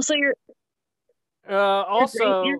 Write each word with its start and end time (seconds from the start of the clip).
Also, 0.00 0.14
your 0.14 0.32
Uh, 1.46 1.84
also, 1.84 2.44
your 2.44 2.58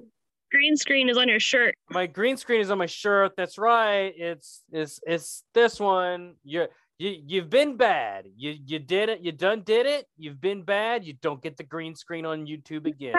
green 0.51 0.77
screen 0.77 1.09
is 1.09 1.17
on 1.17 1.27
your 1.27 1.41
shirt. 1.41 1.75
my 1.89 2.07
green 2.07 2.37
screen 2.37 2.61
is 2.61 2.71
on 2.71 2.77
my 2.77 2.85
shirt. 2.85 3.33
That's 3.35 3.57
right. 3.57 4.13
It's 4.15 4.63
it's 4.71 5.01
it's 5.07 5.43
this 5.55 5.81
one. 5.81 6.35
You're 6.45 6.69
you 6.99 7.17
you've 7.27 7.49
been 7.49 7.79
bad. 7.79 8.27
You 8.37 8.55
you 8.67 8.79
did 8.79 9.09
it. 9.09 9.21
You 9.23 9.33
done 9.33 9.63
did 9.63 9.87
it. 9.87 10.05
You've 10.19 10.39
been 10.39 10.65
bad. 10.65 11.03
You 11.03 11.15
don't 11.15 11.43
get 11.43 11.57
the 11.57 11.63
green 11.65 11.95
screen 11.95 12.27
on 12.27 12.47
YouTube 12.47 12.85
again. 12.85 13.15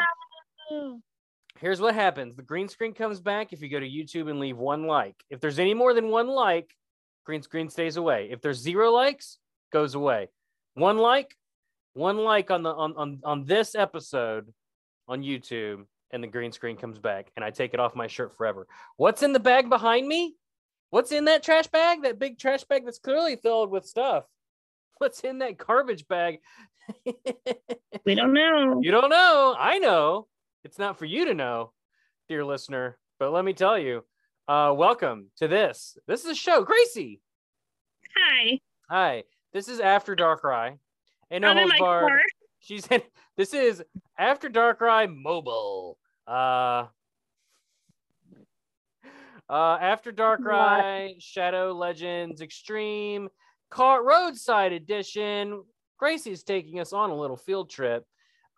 Here's 1.60 1.82
what 1.82 1.96
happens. 1.96 2.36
The 2.36 2.44
green 2.44 2.68
screen 2.68 2.94
comes 2.94 3.20
back 3.20 3.54
if 3.54 3.62
you 3.64 3.70
go 3.70 3.80
to 3.80 3.90
YouTube 3.90 4.30
and 4.30 4.40
leave 4.40 4.58
one 4.58 4.86
like. 4.86 5.16
If 5.32 5.40
there's 5.40 5.58
any 5.58 5.74
more 5.74 5.96
than 5.96 6.10
one 6.10 6.28
like, 6.28 6.70
green 7.26 7.42
screen 7.42 7.70
stays 7.72 7.98
away. 7.98 8.30
If 8.32 8.42
there's 8.42 8.60
zero 8.60 8.92
likes, 8.92 9.40
goes 9.74 9.96
away. 9.96 10.30
One 10.76 11.00
like, 11.00 11.36
one 11.94 12.18
like 12.18 12.52
on 12.52 12.64
the 12.64 12.70
on 12.74 12.94
on, 12.96 13.20
on 13.24 13.46
this 13.46 13.76
episode 13.76 14.54
on 15.08 15.22
YouTube, 15.22 15.86
and 16.12 16.24
the 16.24 16.28
green 16.28 16.52
screen 16.52 16.78
comes 16.78 17.00
back, 17.00 17.32
and 17.36 17.44
I 17.44 17.52
take 17.52 17.74
it 17.74 17.80
off 17.80 17.96
my 17.96 18.08
shirt 18.08 18.36
forever. 18.38 18.68
What's 18.98 19.24
in 19.24 19.34
the 19.34 19.40
bag 19.40 19.70
behind 19.70 20.08
me? 20.08 20.36
What's 20.90 21.12
in 21.12 21.26
that 21.26 21.44
trash 21.44 21.68
bag? 21.68 22.04
That 22.04 22.20
big 22.20 22.38
trash 22.38 22.64
bag 22.66 22.86
that's 22.86 23.00
clearly 23.00 23.38
filled 23.38 23.72
with 23.72 23.86
stuff. 23.86 24.26
What's 24.98 25.22
in 25.22 25.40
that 25.40 25.58
garbage 25.58 26.08
bag? 26.08 26.40
We 28.04 28.16
don't 28.16 28.34
know. 28.34 28.80
You 28.82 28.90
don't 28.90 29.10
know. 29.10 29.56
I 29.58 29.78
know. 29.78 30.28
It's 30.64 30.80
not 30.80 30.98
for 30.98 31.06
you 31.06 31.26
to 31.26 31.36
know, 31.36 31.72
dear 32.28 32.44
listener. 32.44 32.98
But 33.20 33.32
let 33.32 33.46
me 33.46 33.54
tell 33.54 33.78
you, 33.78 34.04
uh, 34.48 34.74
welcome 34.76 35.28
to 35.38 35.48
this. 35.48 35.98
This 36.08 36.26
is 36.26 36.32
a 36.32 36.36
show. 36.36 36.64
Gracie. 36.64 37.22
Hi. 38.18 38.60
Hi. 38.90 39.24
This 39.54 39.68
is 39.68 39.80
After 39.80 40.16
Dark 40.16 40.44
Rye. 40.44 40.78
And 41.32 41.42
no 41.44 41.52
in 41.52 41.58
holds 41.58 41.74
barred. 41.80 42.22
She's 42.60 42.86
in 42.92 43.02
this 43.38 43.54
is 43.54 43.82
After 44.20 44.50
Dark 44.50 44.82
Rye 44.82 45.08
Mobile. 45.08 45.98
Uh 46.28 46.86
uh 49.50 49.78
After 49.82 50.12
Dark? 50.12 50.42
Rye 50.44 51.16
Shadow 51.20 51.72
Legends 51.74 52.42
Extreme 52.42 53.30
Car 53.70 54.04
Roadside 54.04 54.74
Edition. 54.74 55.64
Gracie's 55.98 56.44
taking 56.44 56.80
us 56.80 56.94
on 56.94 57.10
a 57.10 57.16
little 57.16 57.38
field 57.38 57.70
trip. 57.70 58.06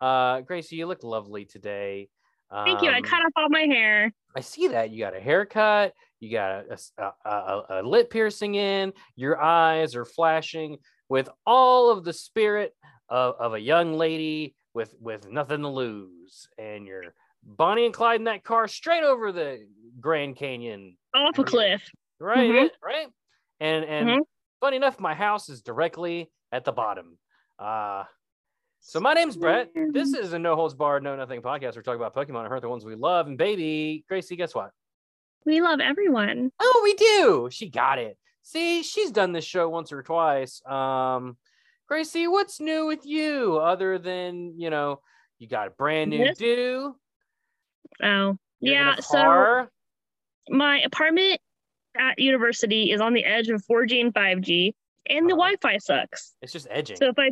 Uh 0.00 0.40
Gracie, 0.42 0.76
you 0.76 0.86
look 0.86 1.02
lovely 1.04 1.44
today. 1.44 2.08
Thank 2.52 2.82
you. 2.82 2.90
I 2.90 2.98
Um, 2.98 3.02
cut 3.02 3.20
off 3.20 3.32
all 3.36 3.48
my 3.48 3.62
hair. 3.62 4.12
I 4.36 4.40
see 4.40 4.68
that 4.68 4.90
you 4.90 4.98
got 5.00 5.16
a 5.16 5.20
haircut, 5.20 5.92
you 6.20 6.30
got 6.30 6.64
a, 6.70 6.78
a, 6.98 7.30
a, 7.30 7.64
a 7.70 7.82
lip 7.82 8.10
piercing 8.10 8.54
in, 8.54 8.92
your 9.16 9.40
eyes 9.40 9.96
are 9.96 10.04
flashing 10.04 10.78
with 11.08 11.28
all 11.46 11.90
of 11.90 12.04
the 12.04 12.12
spirit 12.12 12.74
of, 13.08 13.34
of 13.38 13.54
a 13.54 13.60
young 13.60 13.94
lady 13.94 14.54
with 14.72 14.94
with 15.00 15.28
nothing 15.30 15.60
to 15.62 15.68
lose, 15.68 16.48
and 16.58 16.86
you're 16.86 17.14
Bonnie 17.42 17.84
and 17.84 17.94
Clyde 17.94 18.20
in 18.20 18.24
that 18.24 18.42
car 18.44 18.66
straight 18.66 19.04
over 19.04 19.30
the 19.32 19.66
Grand 20.00 20.36
Canyon, 20.36 20.96
Off 21.14 21.38
a 21.38 21.44
cliff. 21.44 21.82
right? 22.18 22.50
Mhm. 22.50 22.70
Right. 22.82 23.06
And 23.60 23.84
and 23.84 24.08
Mhm. 24.08 24.20
funny 24.60 24.76
enough, 24.76 24.98
my 24.98 25.14
house 25.14 25.48
is 25.48 25.62
directly 25.62 26.30
at 26.50 26.64
the 26.64 26.72
bottom. 26.72 27.18
Uh 27.58 28.04
so 28.80 29.00
my 29.00 29.14
name's 29.14 29.36
Brett. 29.36 29.70
This 29.92 30.12
is 30.12 30.32
a 30.34 30.38
no 30.38 30.56
holds 30.56 30.74
barred, 30.74 31.02
no 31.02 31.16
nothing 31.16 31.40
podcast. 31.40 31.74
We're 31.76 31.82
talking 31.82 32.00
about 32.02 32.14
Pokemon 32.14 32.40
and 32.40 32.48
Hurt 32.48 32.60
the 32.60 32.68
ones 32.68 32.84
we 32.84 32.94
love. 32.96 33.26
And 33.26 33.38
baby, 33.38 34.04
Gracie, 34.08 34.36
guess 34.36 34.54
what? 34.54 34.72
We 35.46 35.60
love 35.62 35.80
everyone. 35.80 36.50
Oh, 36.60 36.80
we 36.84 36.94
do. 36.94 37.48
She 37.50 37.68
got 37.70 37.98
it. 37.98 38.18
See, 38.44 38.82
she's 38.82 39.10
done 39.10 39.32
this 39.32 39.44
show 39.44 39.70
once 39.70 39.90
or 39.90 40.02
twice. 40.02 40.64
Um, 40.66 41.38
Gracie, 41.88 42.28
what's 42.28 42.60
new 42.60 42.86
with 42.86 43.04
you 43.06 43.56
other 43.58 43.98
than 43.98 44.58
you 44.60 44.68
know 44.70 45.00
you 45.38 45.48
got 45.48 45.68
a 45.68 45.70
brand 45.70 46.10
new 46.10 46.24
Yes. 46.26 46.36
do? 46.36 46.94
Oh, 48.02 48.36
you're 48.60 48.74
yeah. 48.74 48.96
So 49.00 49.66
my 50.50 50.80
apartment 50.82 51.40
at 51.96 52.18
university 52.18 52.90
is 52.92 53.00
on 53.00 53.14
the 53.14 53.24
edge 53.24 53.48
of 53.48 53.64
4G 53.64 54.00
and 54.00 54.12
5G, 54.12 54.74
and 55.08 55.26
the 55.28 55.32
Uh-huh. 55.34 55.52
Wi-Fi 55.56 55.78
sucks. 55.78 56.34
it's 56.42 56.52
just 56.52 56.66
edging. 56.70 56.96
So 56.98 57.08
if 57.08 57.18
I, 57.18 57.30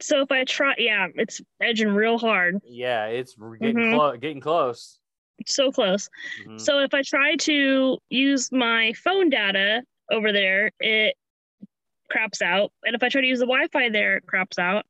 so 0.00 0.20
if 0.22 0.32
I 0.32 0.44
try, 0.44 0.74
yeah, 0.78 1.08
it's 1.14 1.42
edging 1.60 1.88
real 1.94 2.16
hard. 2.18 2.60
yeah, 2.64 3.06
it's 3.06 3.34
getting 3.34 3.76
Mhm. 3.76 3.92
close. 3.94 4.18
Getting 4.18 4.40
close. 4.40 4.98
So 5.46 5.70
close. 5.70 6.08
Mhm. 6.46 6.58
So 6.58 6.78
if 6.78 6.94
I 6.94 7.02
try 7.02 7.36
to 7.36 7.98
use 8.08 8.50
my 8.50 8.94
phone 8.94 9.28
data 9.28 9.82
over 10.10 10.32
there, 10.32 10.70
it 10.80 11.16
craps 12.10 12.42
out. 12.42 12.72
And 12.84 12.94
if 12.94 13.02
I 13.02 13.08
try 13.08 13.20
to 13.20 13.26
use 13.26 13.38
the 13.40 13.46
Wi-Fi 13.46 13.88
there, 13.90 14.16
it 14.18 14.26
craps 14.26 14.58
out. 14.58 14.84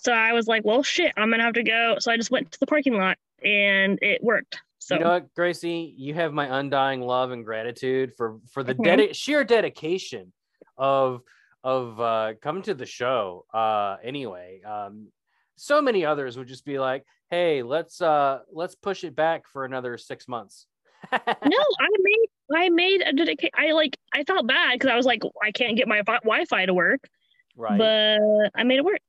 So 0.00 0.12
I 0.12 0.32
was 0.32 0.46
like, 0.46 0.64
well, 0.64 0.82
shit, 0.82 1.12
I'm 1.16 1.30
gonna 1.30 1.42
have 1.42 1.54
to 1.54 1.62
go. 1.64 1.96
So 1.98 2.12
I 2.12 2.16
just 2.16 2.30
went 2.30 2.52
to 2.52 2.60
the 2.60 2.66
parking 2.66 2.94
lot 2.94 3.18
and 3.42 3.98
it 4.02 4.22
worked. 4.22 4.60
So 4.78 4.94
you 4.94 5.00
know 5.00 5.10
what, 5.10 5.34
Gracie, 5.34 5.92
you 5.96 6.14
have 6.14 6.32
my 6.32 6.60
undying 6.60 7.00
love 7.02 7.30
and 7.30 7.44
gratitude 7.44 8.12
for 8.16 8.38
for 8.50 8.62
the 8.62 8.74
Mhm. 8.74 8.84
dedi- 8.84 9.14
sheer 9.14 9.44
dedication 9.44 10.32
of 10.76 11.22
of 11.64 11.98
uh, 12.00 12.34
coming 12.40 12.62
to 12.62 12.74
the 12.74 12.86
show. 12.86 13.44
Uh, 13.52 13.96
anyway, 14.02 14.62
um, 14.62 15.10
so 15.56 15.82
many 15.82 16.04
others 16.04 16.38
would 16.38 16.46
just 16.46 16.64
be 16.64 16.78
like, 16.78 17.04
"Hey, 17.30 17.64
let's 17.64 18.00
uh, 18.00 18.42
let's 18.52 18.76
push 18.76 19.02
it 19.02 19.16
back 19.16 19.48
for 19.48 19.64
another 19.64 19.98
six 19.98 20.28
months." 20.28 20.68
No, 21.12 21.18
I 21.80 21.88
made 22.00 22.28
I 22.54 22.68
made 22.70 23.02
a 23.02 23.12
dedication. 23.12 23.50
I 23.56 23.72
like 23.72 23.96
I 24.14 24.24
felt 24.24 24.46
bad 24.46 24.72
because 24.74 24.90
I 24.90 24.96
was 24.96 25.06
like, 25.06 25.22
I 25.42 25.50
can't 25.50 25.76
get 25.76 25.88
my 25.88 26.02
fi- 26.04 26.18
Wi-Fi 26.24 26.66
to 26.66 26.74
work, 26.74 27.00
right. 27.56 27.78
but 27.78 28.50
I 28.54 28.64
made 28.64 28.78
it 28.78 28.84
work. 28.84 29.00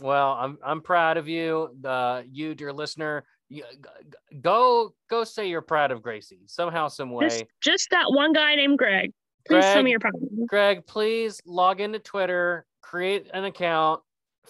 well, 0.00 0.32
I'm 0.32 0.58
I'm 0.64 0.80
proud 0.80 1.16
of 1.16 1.28
you, 1.28 1.70
the 1.80 2.24
you, 2.30 2.54
dear 2.54 2.72
listener. 2.72 3.24
You, 3.48 3.64
go 4.40 4.94
go 5.08 5.24
say 5.24 5.48
you're 5.48 5.60
proud 5.62 5.90
of 5.90 6.02
Gracie 6.02 6.42
somehow, 6.46 6.88
some 6.88 7.10
way. 7.10 7.28
Just 7.28 7.44
just 7.60 7.88
that 7.90 8.06
one 8.08 8.32
guy 8.32 8.54
named 8.54 8.78
Greg. 8.78 9.12
Please 9.48 9.64
tell 9.64 9.74
Greg, 9.74 9.84
me 9.84 9.90
you're 9.90 10.00
proud. 10.00 10.12
Greg, 10.46 10.86
please 10.86 11.40
log 11.46 11.80
into 11.80 11.98
Twitter, 11.98 12.66
create 12.82 13.28
an 13.34 13.44
account, 13.44 14.02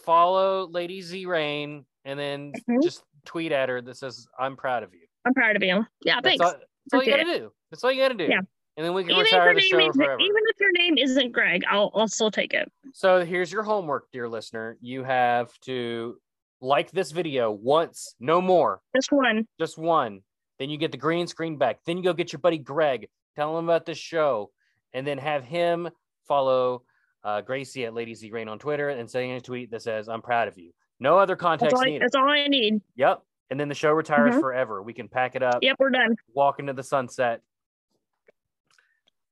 follow 0.04 0.66
Lady 0.66 1.00
Z 1.00 1.24
Rain, 1.26 1.86
and 2.04 2.18
then 2.18 2.52
Mhm. 2.68 2.82
just 2.82 3.02
tweet 3.24 3.52
at 3.52 3.68
her 3.68 3.80
that 3.80 3.96
says, 3.96 4.26
I'm 4.38 4.56
proud 4.56 4.82
of 4.82 4.92
you. 4.92 5.06
I'm 5.24 5.32
proud 5.34 5.54
of 5.56 5.62
you. 5.62 5.84
Yeah, 6.04 6.16
That's 6.22 6.38
thanks. 6.38 6.44
all, 6.44 6.54
all 6.94 7.02
you 7.02 7.10
gotta 7.10 7.24
do. 7.38 7.52
That's 7.70 7.84
all 7.84 7.92
you 7.92 8.02
gotta 8.02 8.14
do. 8.14 8.24
Yeah. 8.24 8.40
And 8.76 8.86
then 8.86 8.94
we 8.94 9.02
can 9.02 9.10
Even 9.12 9.24
retire 9.24 9.54
the 9.54 9.60
show 9.60 9.92
forever. 9.92 10.18
even 10.20 10.42
if 10.48 10.56
your 10.60 10.72
name 10.72 10.96
isn't 10.96 11.32
Greg, 11.32 11.62
I'll 11.68 11.90
I'll 11.94 12.08
still 12.08 12.30
take 12.30 12.54
it. 12.54 12.70
So 12.92 13.24
here's 13.24 13.52
your 13.52 13.62
homework, 13.62 14.10
dear 14.12 14.28
listener. 14.28 14.76
You 14.80 15.02
have 15.04 15.50
to 15.60 16.16
like 16.60 16.90
this 16.90 17.10
video 17.10 17.50
once, 17.50 18.14
no 18.20 18.40
more, 18.40 18.80
Just 18.94 19.12
one. 19.12 19.46
just 19.58 19.78
one. 19.78 20.20
Then 20.58 20.68
you 20.70 20.76
get 20.78 20.92
the 20.92 20.98
green 20.98 21.26
screen 21.26 21.56
back. 21.56 21.78
Then 21.86 21.96
you 21.96 22.02
go 22.04 22.12
get 22.12 22.32
your 22.32 22.40
buddy 22.40 22.58
Greg, 22.58 23.08
tell 23.34 23.58
him 23.58 23.64
about 23.64 23.86
this 23.86 23.98
show, 23.98 24.50
and 24.92 25.06
then 25.06 25.18
have 25.18 25.44
him 25.44 25.88
follow 26.28 26.82
uh, 27.24 27.40
Gracie 27.40 27.84
at 27.86 27.94
Lady 27.94 28.14
Z 28.14 28.30
Rain 28.30 28.48
on 28.48 28.58
Twitter 28.58 28.90
and 28.90 29.10
send 29.10 29.32
a 29.32 29.40
tweet 29.40 29.70
that 29.70 29.82
says, 29.82 30.08
I'm 30.08 30.22
proud 30.22 30.48
of 30.48 30.58
you. 30.58 30.72
No 31.00 31.18
other 31.18 31.34
That's 31.34 31.42
context 31.42 31.74
all, 31.76 31.82
I, 31.82 31.84
needed. 31.86 32.02
that's 32.02 32.14
all 32.14 32.28
I 32.28 32.46
need. 32.46 32.80
Yep. 32.96 33.22
And 33.50 33.58
then 33.58 33.68
the 33.68 33.74
show 33.74 33.90
retires 33.92 34.36
Mhm. 34.36 34.40
forever. 34.40 34.80
We 34.82 34.92
can 34.94 35.08
pack 35.08 35.34
it 35.34 35.42
up, 35.42 35.58
Yep, 35.62 35.76
we're 35.80 35.90
done. 35.90 36.16
walk 36.34 36.60
into 36.60 36.72
the 36.72 36.84
sunset. 36.84 37.42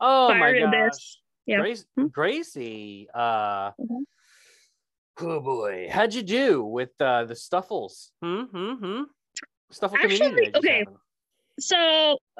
Oh 0.00 0.29
Fire 0.29 0.38
my 0.38 0.59
gosh. 0.59 0.73
this. 0.91 1.20
Yeah. 1.47 1.59
Grace, 1.61 1.87
Hmm? 1.97 2.06
Gracie, 2.09 3.09
uh, 3.15 3.70
Mhm. 3.73 4.05
oh 5.20 5.41
boy, 5.41 5.88
how'd 5.91 6.15
you 6.15 6.23
do 6.23 6.62
with 6.65 6.91
uh, 7.00 7.25
the 7.25 7.35
Stuffuls? 7.35 8.11
Hmm, 8.20 8.43
hmm, 8.43 8.73
hmm. 8.75 9.03
Stufful 9.73 9.94
Actually, 9.94 10.19
community. 10.19 10.50
Okay. 10.56 10.79
happened. 10.81 10.97
So 11.61 11.76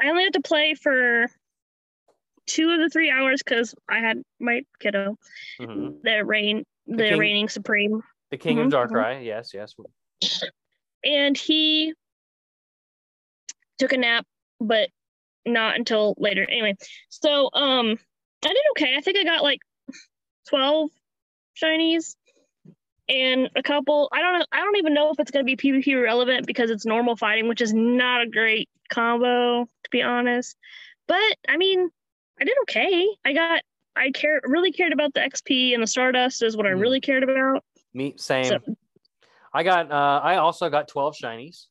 I 0.01 0.09
only 0.11 0.25
had 0.25 0.33
to 0.35 0.41
play 0.43 0.75
for 0.75 1.27
two 2.47 2.71
of 2.71 2.81
the 2.81 2.89
three 2.89 3.11
hours 3.11 3.43
because 3.43 3.75
I 3.89 3.99
had 3.99 4.23
my 4.41 4.63
kiddo, 4.81 5.17
Mhm. 5.61 6.03
the 6.03 6.25
rain, 6.25 6.65
the, 6.87 6.97
king- 7.11 7.19
reigning 7.19 7.49
supreme, 7.49 8.03
The 8.31 8.37
King 8.37 8.59
of 8.59 8.67
mhm. 8.67 8.73
Darkrai. 8.73 9.25
Yes, 9.25 9.53
yes. 9.55 9.75
And 11.05 11.37
he 11.37 11.95
took 13.79 13.93
a 13.93 13.97
nap, 13.97 14.27
but 14.61 14.89
not 15.47 15.77
until 15.77 16.15
later. 16.19 16.47
Anyway, 16.49 16.77
so 17.09 17.51
um, 17.53 17.97
I 18.45 18.49
did 18.49 18.57
okay. 18.73 18.95
I 18.97 19.01
think 19.01 19.19
I 19.19 19.25
got 19.25 19.43
like 19.43 19.61
twelve 20.49 20.91
shinies 21.63 22.17
and 23.09 23.49
a 23.57 23.63
couple. 23.63 24.09
I 24.13 24.21
don't 24.21 24.39
know. 24.39 24.47
I 24.53 24.59
don't 24.61 24.77
even 24.77 24.95
know 24.95 25.11
if 25.11 25.19
it's 25.21 25.31
gonna 25.31 25.45
be 25.45 25.57
PvP 25.57 26.01
relevant 26.03 26.47
because 26.47 26.71
it's 26.71 26.87
normal 26.87 27.17
fighting, 27.17 27.49
which 27.49 27.61
is 27.61 27.73
not 27.73 28.23
a 28.23 28.29
great 28.29 28.69
combo 28.91 29.65
to 29.65 29.91
be 29.91 30.03
honest. 30.03 30.57
But 31.07 31.37
I 31.49 31.57
mean, 31.57 31.89
I 32.41 32.45
did 32.45 32.57
okay. 32.63 33.07
I 33.25 33.33
got. 33.33 33.63
I 33.97 34.13
care 34.13 34.41
really 34.45 34.71
cared 34.71 34.93
about 34.93 35.13
the 35.13 35.21
XP 35.21 35.75
and 35.75 35.83
the 35.83 35.87
Stardust 35.89 36.45
is 36.45 36.57
what 36.57 36.67
I 36.67 36.71
Mhm. 36.71 36.81
really 36.81 37.01
cared 37.01 37.25
about. 37.25 37.65
Me, 37.95 38.15
same. 38.17 38.45
So- 38.45 38.61
I 39.59 39.65
got. 39.65 39.91
Uh, 39.91 40.21
I 40.23 40.37
also 40.37 40.71
got 40.71 40.87
twelve 40.87 41.17
shinies. 41.21 41.67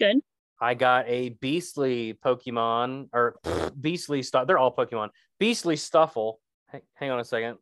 Good. 0.00 0.16
I 0.58 0.72
got 0.72 1.04
a 1.08 1.28
beastly 1.28 2.14
Pokemon 2.24 3.10
or 3.12 3.36
beastly 3.78 4.22
stuff. 4.22 4.46
They're 4.46 4.56
all 4.56 4.74
Pokemon. 4.74 5.10
Beastly 5.38 5.76
Stufful. 5.76 6.36
Hang, 6.68 6.80
hang 6.94 7.10
on 7.10 7.20
a 7.20 7.24
second. 7.24 7.58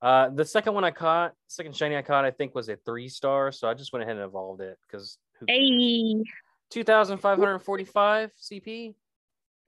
Uh, 0.00 0.30
the 0.30 0.44
second 0.44 0.72
one 0.72 0.84
I 0.84 0.90
caught, 0.90 1.32
second 1.48 1.76
shiny 1.76 1.98
I 1.98 2.02
caught, 2.02 2.24
I 2.24 2.30
think 2.30 2.54
was 2.54 2.70
a 2.70 2.76
three 2.76 3.10
star. 3.10 3.52
So 3.52 3.68
I 3.68 3.74
just 3.74 3.92
went 3.92 4.04
ahead 4.04 4.16
and 4.16 4.24
evolved 4.24 4.62
it 4.62 4.78
because? 4.86 5.18
A 5.50 6.22
2545 6.70 8.30
CP. 8.40 8.94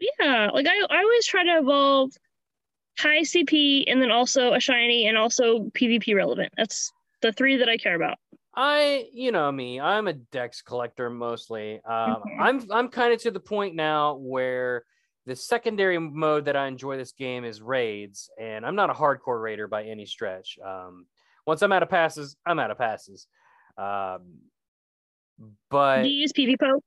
yeah, 0.00 0.48
like 0.54 0.66
I 0.66 0.86
I 0.88 0.98
always 1.02 1.26
try 1.26 1.44
to 1.44 1.58
evolve 1.58 2.12
high 2.98 3.20
CP 3.20 3.84
and 3.86 4.00
then 4.00 4.10
also 4.10 4.54
a 4.54 4.60
shiny 4.60 5.08
and 5.08 5.18
also 5.18 5.64
PvP 5.78 6.14
relevant. 6.14 6.54
That's 6.56 6.90
the 7.20 7.32
three 7.32 7.58
that 7.58 7.68
I 7.68 7.76
care 7.76 7.96
about. 7.96 8.16
I, 8.56 9.06
you 9.12 9.32
know 9.32 9.53
me, 9.53 9.79
I'm 9.81 10.08
a 10.08 10.14
Dex 10.14 10.62
collector 10.62 11.11
mostly. 11.11 11.81
Um. 11.85 12.23
I'm 12.41 12.62
I'm 12.70 12.88
kind 12.88 13.12
of 13.12 13.20
to 13.23 13.31
the 13.31 13.41
point 13.41 13.75
now 13.75 14.14
where 14.14 14.85
the 15.26 15.37
secondary 15.37 15.99
mode 15.99 16.44
that 16.47 16.56
I 16.56 16.67
enjoy 16.69 16.97
this 16.97 17.12
game 17.12 17.44
is 17.44 17.61
raids, 17.61 18.31
and 18.41 18.64
I'm 18.64 18.76
not 18.76 18.91
a 18.91 18.94
hardcore 18.94 19.43
raider 19.43 19.67
by 19.69 19.85
any 19.85 20.06
stretch. 20.06 20.58
Um, 20.64 21.06
once 21.47 21.62
I'm 21.62 21.73
out 21.73 21.82
of 21.82 21.91
passes, 21.91 22.37
I'm 22.47 22.58
out 22.58 22.70
of 22.70 22.79
passes. 22.79 23.26
Um, 23.76 24.38
but 25.69 26.03
Do 26.05 26.08
you 26.08 26.20
use 26.23 26.32
PvPoke 26.32 26.81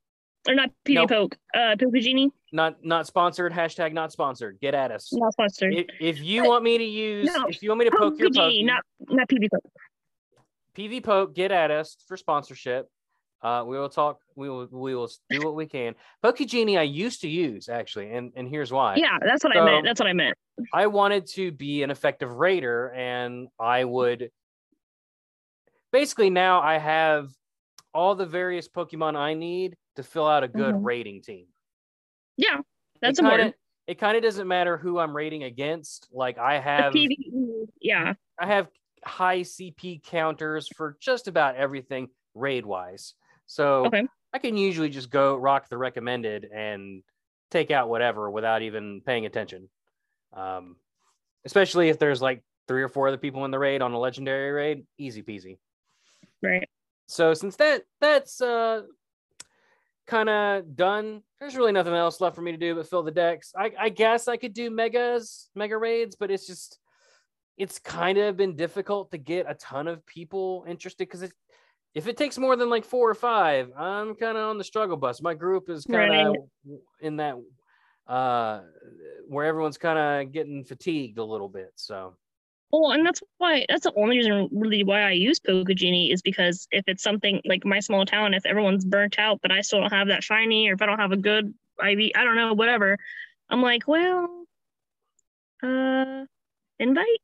or 0.48 0.56
not 0.56 0.70
PV 0.86 0.94
Nope. 0.96 1.10
poke? 1.10 1.38
Uh, 1.54 1.76
PvP 1.76 2.02
genie, 2.02 2.32
not 2.52 2.84
not 2.84 3.06
sponsored. 3.06 3.54
Hashtag 3.54 3.94
not 3.94 4.12
sponsored. 4.12 4.58
Get 4.60 4.74
at 4.74 4.92
us. 4.92 5.10
not 5.14 5.34
sponsored. 5.34 5.76
If, 5.76 5.86
if 6.00 6.22
you 6.22 6.46
want 6.46 6.64
me 6.64 6.78
to 6.78 6.84
use, 6.84 7.28
no, 7.28 7.46
if 7.48 7.62
you 7.62 7.70
want 7.70 7.80
me 7.80 7.86
to 7.90 7.96
poke 7.96 8.18
your 8.18 8.30
PvP, 8.30 8.36
pokey, 8.36 8.64
not 8.64 8.82
not 9.10 9.28
PvPoke. 9.28 9.70
PvPoke, 10.80 11.34
get 11.34 11.52
at 11.52 11.72
us 11.72 11.98
for 12.08 12.16
sponsorship. 12.16 12.88
Uh, 13.42 13.64
we 13.66 13.78
will 13.78 13.90
talk. 13.90 14.20
We 14.36 14.50
will 14.50 14.68
we 14.72 14.96
will 14.96 15.10
do 15.30 15.40
what 15.42 15.56
we 15.56 15.66
can. 15.66 15.96
Poke 16.22 16.38
Genie, 16.40 16.78
I 16.78 16.82
used 16.84 17.22
to 17.22 17.30
use 17.30 17.70
actually, 17.70 18.12
and 18.12 18.32
and 18.36 18.48
here's 18.50 18.72
why. 18.72 18.96
Yeah, 18.96 19.18
that's 19.22 19.44
what 19.44 19.54
So- 19.54 19.62
I 19.62 19.66
meant. 19.66 19.86
That's 19.86 20.00
what 20.00 20.08
I 20.10 20.14
meant. 20.14 20.38
I 20.74 20.88
wanted 20.88 21.26
to 21.28 21.52
be 21.52 21.84
an 21.84 21.92
effective 21.92 22.32
raider, 22.32 22.92
and 22.92 23.48
I 23.58 23.86
would 23.86 24.30
basically 25.94 26.30
now 26.30 26.62
I 26.62 26.78
have 26.78 27.30
all 27.94 28.14
the 28.16 28.26
various 28.26 28.68
Pokemon 28.68 29.16
I 29.16 29.34
need 29.36 29.76
to 29.96 30.04
fill 30.04 30.28
out 30.28 30.44
a 30.44 30.48
good 30.48 30.76
Mhm. 30.76 30.86
raiding 30.86 31.22
team. 31.22 31.48
Yeah, 32.38 32.60
that's 33.02 33.20
it 33.20 33.22
kinda, 33.24 33.36
important. 33.36 33.56
It 33.88 33.96
kind 33.96 34.16
of 34.18 34.22
doesn't 34.24 34.48
matter 34.48 34.78
who 34.78 35.00
I'm 35.00 35.16
raiding 35.16 35.44
against. 35.44 36.10
Like 36.12 36.38
I 36.38 36.60
have 36.60 36.94
PvE, 36.94 37.68
yeah, 37.82 38.14
I 38.38 38.46
have 38.48 38.68
high 39.04 39.42
CP 39.42 40.04
counters 40.04 40.68
for 40.68 40.98
just 41.00 41.28
about 41.28 41.56
everything 41.56 42.10
raid 42.36 42.66
wise. 42.66 43.14
So 43.46 43.86
Okay. 43.86 44.08
I 44.34 44.40
can 44.40 44.58
usually 44.58 44.90
just 44.90 45.10
go 45.10 45.36
rock 45.36 45.70
the 45.70 45.78
recommended 45.78 46.46
and 46.46 47.04
take 47.52 47.72
out 47.72 47.90
whatever 47.90 48.30
without 48.30 48.62
even 48.62 49.02
paying 49.06 49.26
attention. 49.26 49.70
Um, 50.34 50.76
especially 51.46 51.90
if 51.90 51.98
there's 51.98 52.22
like 52.22 52.44
three 52.68 52.84
or 52.84 52.90
four 52.90 53.08
other 53.08 53.18
people 53.18 53.46
in 53.46 53.52
the 53.52 53.60
raid 53.60 53.82
on 53.82 53.92
a 53.94 54.00
legendary 54.00 54.52
raid, 54.52 54.86
easy 54.98 55.24
peasy. 55.24 55.58
right. 56.44 56.68
So 57.08 57.34
since 57.34 57.56
that 57.56 57.84
that's 58.00 58.40
uh 58.40 58.84
kind 60.06 60.30
of 60.30 60.76
done, 60.76 61.22
there's 61.40 61.56
really 61.56 61.72
nothing 61.72 61.94
else 61.94 62.20
left 62.22 62.36
for 62.36 62.42
me 62.42 62.52
to 62.52 62.58
do 62.58 62.76
but 62.76 62.88
fill 62.88 63.04
the 63.04 63.12
Dex. 63.12 63.54
I, 63.56 63.72
I 63.80 63.90
guess 63.90 64.28
I 64.28 64.38
could 64.38 64.54
do 64.54 64.70
megas, 64.70 65.50
mega 65.56 65.78
raids, 65.78 66.16
but 66.16 66.32
it's 66.32 66.48
just 66.48 66.79
it's 67.60 67.78
kind 67.78 68.18
of 68.18 68.38
been 68.38 68.56
difficult 68.56 69.12
to 69.12 69.18
get 69.18 69.46
a 69.48 69.54
ton 69.54 69.88
of 69.88 70.04
people 70.06 70.64
interested 70.68 71.08
because 71.08 71.22
it 71.22 71.34
if 71.94 72.08
it 72.08 72.18
takes 72.18 72.38
more 72.38 72.56
than 72.56 72.70
like 72.70 72.86
four 72.86 73.10
or 73.10 73.16
five, 73.16 73.72
I'm 73.76 74.16
kind 74.16 74.38
of 74.38 74.50
on 74.50 74.58
the 74.58 74.64
struggle 74.64 74.96
bus. 74.96 75.22
My 75.22 75.34
group 75.34 75.70
is 75.70 75.86
kind 75.86 76.14
of 76.14 76.36
in 77.02 77.18
that 77.18 77.36
uh 78.08 78.62
where 79.28 79.46
everyone's 79.46 79.78
kind 79.78 80.00
of 80.00 80.32
getting 80.32 80.64
fatigued 80.64 81.18
a 81.18 81.24
little 81.24 81.50
bit. 81.50 81.72
So 81.76 82.16
Well, 82.72 82.92
and 82.92 83.06
that's 83.06 83.22
why 83.40 83.66
that's 83.68 83.84
the 83.84 83.94
only 83.98 84.18
reason 84.18 84.48
really 84.54 84.84
why 84.84 85.02
I 85.02 85.12
use 85.12 85.40
Pokegenie 85.40 86.14
is 86.14 86.22
because 86.22 86.66
if 86.72 86.86
it's 86.88 87.04
something 87.04 87.42
like 87.44 87.66
my 87.66 87.82
small 87.82 88.06
town, 88.06 88.34
if 88.34 88.46
everyone's 88.46 88.86
burnt 88.86 89.20
out, 89.20 89.42
but 89.42 89.52
I 89.52 89.62
still 89.62 89.82
don't 89.82 89.92
have 89.92 90.08
that 90.08 90.24
shiny, 90.24 90.70
or 90.70 90.76
if 90.76 90.82
I 90.82 90.86
don't 90.86 91.00
have 91.00 91.12
a 91.12 91.18
good 91.18 91.54
IV, 91.84 92.12
I 92.16 92.24
don't 92.24 92.38
know, 92.38 92.54
whatever. 92.54 92.98
I'm 93.50 93.62
like, 93.62 93.88
well, 93.88 94.46
uh, 95.62 96.26
invite. 96.80 97.20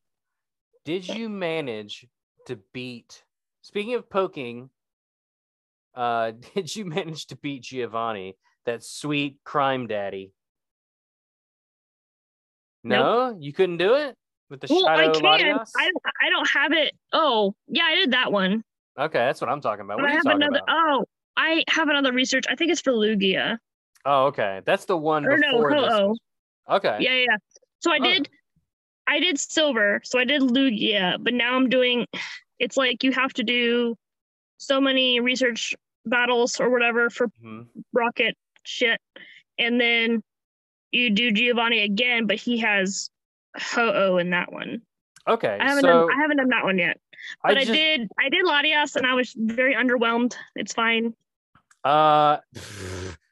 Did 0.86 1.08
you 1.08 1.30
manage 1.30 2.08
to 2.46 2.60
beat? 2.72 3.24
Speaking 3.62 3.96
of 3.96 4.08
poking, 4.08 4.70
uh, 5.96 6.32
did 6.56 6.76
you 6.76 6.86
manage 6.86 7.26
to 7.28 7.36
beat 7.36 7.64
Giovanni, 7.64 8.38
that 8.66 8.84
sweet 8.84 9.40
crime 9.44 9.88
daddy? 9.88 10.32
No, 12.84 13.36
you 13.40 13.52
couldn't 13.52 13.78
do 13.78 13.96
it 13.96 14.16
with 14.52 14.62
the 14.62 14.68
Well, 14.70 14.88
I 14.88 15.08
Shadow 15.08 15.20
can. 15.20 15.32
I 15.76 15.88
don't. 15.88 16.02
I 16.22 16.30
don't 16.30 16.50
have 16.52 16.72
it. 16.72 16.94
Oh, 17.12 17.56
yeah, 17.68 17.84
I 17.84 17.96
did 17.96 18.12
that 18.12 18.32
one. 18.32 18.64
Okay, 18.98 19.18
that's 19.18 19.42
what 19.42 19.50
I'm 19.50 19.60
talking 19.60 19.84
about. 19.86 19.98
What 19.98 20.08
I 20.08 20.14
have 20.14 20.28
another. 20.28 20.60
about? 20.64 20.70
Oh, 20.70 21.06
I 21.36 21.64
have 21.68 21.90
another 21.90 22.14
research. 22.14 22.46
I 22.48 22.56
think 22.56 22.72
it's 22.72 22.82
for 22.82 22.94
Lugia. 22.94 23.58
Oh, 24.06 24.26
okay, 24.28 24.62
that's 24.66 24.86
the 24.86 24.96
one 24.96 25.26
Or 25.26 25.40
no. 25.40 25.68
Ho-Oh. 25.68 26.16
Okay. 26.76 26.98
Yeah, 27.00 27.14
yeah. 27.16 27.26
yeah. 27.30 27.38
So 27.80 27.92
I 27.92 27.98
Oh. 27.98 28.04
did, 28.04 28.30
I 29.08 29.20
did 29.20 29.40
silver. 29.40 30.02
So 30.04 30.20
I 30.20 30.26
did 30.26 30.42
Lugia, 30.42 31.18
but 31.24 31.34
now 31.34 31.56
I'm 31.56 31.70
doing. 31.70 32.08
It's 32.60 32.78
like 32.78 33.04
you 33.04 33.12
have 33.12 33.34
to 33.34 33.44
do 33.44 33.96
so 34.58 34.80
many 34.80 35.20
research 35.20 35.74
battles 36.06 36.60
or 36.60 36.70
whatever 36.70 37.10
for 37.10 37.28
Mhm. 37.44 37.68
rocket 37.94 38.36
shit, 38.64 39.00
and 39.60 39.80
then 39.80 40.24
you 40.92 41.10
do 41.10 41.32
Giovanni 41.32 41.82
again, 41.82 42.26
but 42.26 42.38
he 42.38 42.58
has 42.60 43.10
Ho-Oh 43.58 44.18
in 44.18 44.30
that 44.32 44.52
one. 44.52 44.82
Okay. 45.28 45.58
I 45.60 45.66
haven't 45.68 45.82
so 45.84 45.88
done, 46.08 46.10
I 46.12 46.22
haven't 46.22 46.38
done 46.38 46.50
that 46.50 46.64
one 46.64 46.78
yet, 46.78 47.00
but 47.44 47.58
I, 47.58 47.62
just, 47.62 47.74
did. 47.74 48.08
I 48.20 48.30
did 48.30 48.46
Latias, 48.46 48.96
and 48.96 49.06
I 49.06 49.14
was 49.14 49.34
very 49.36 49.74
underwhelmed. 49.76 50.36
It's 50.56 50.74
fine. 50.74 51.14
Uh, 51.84 52.38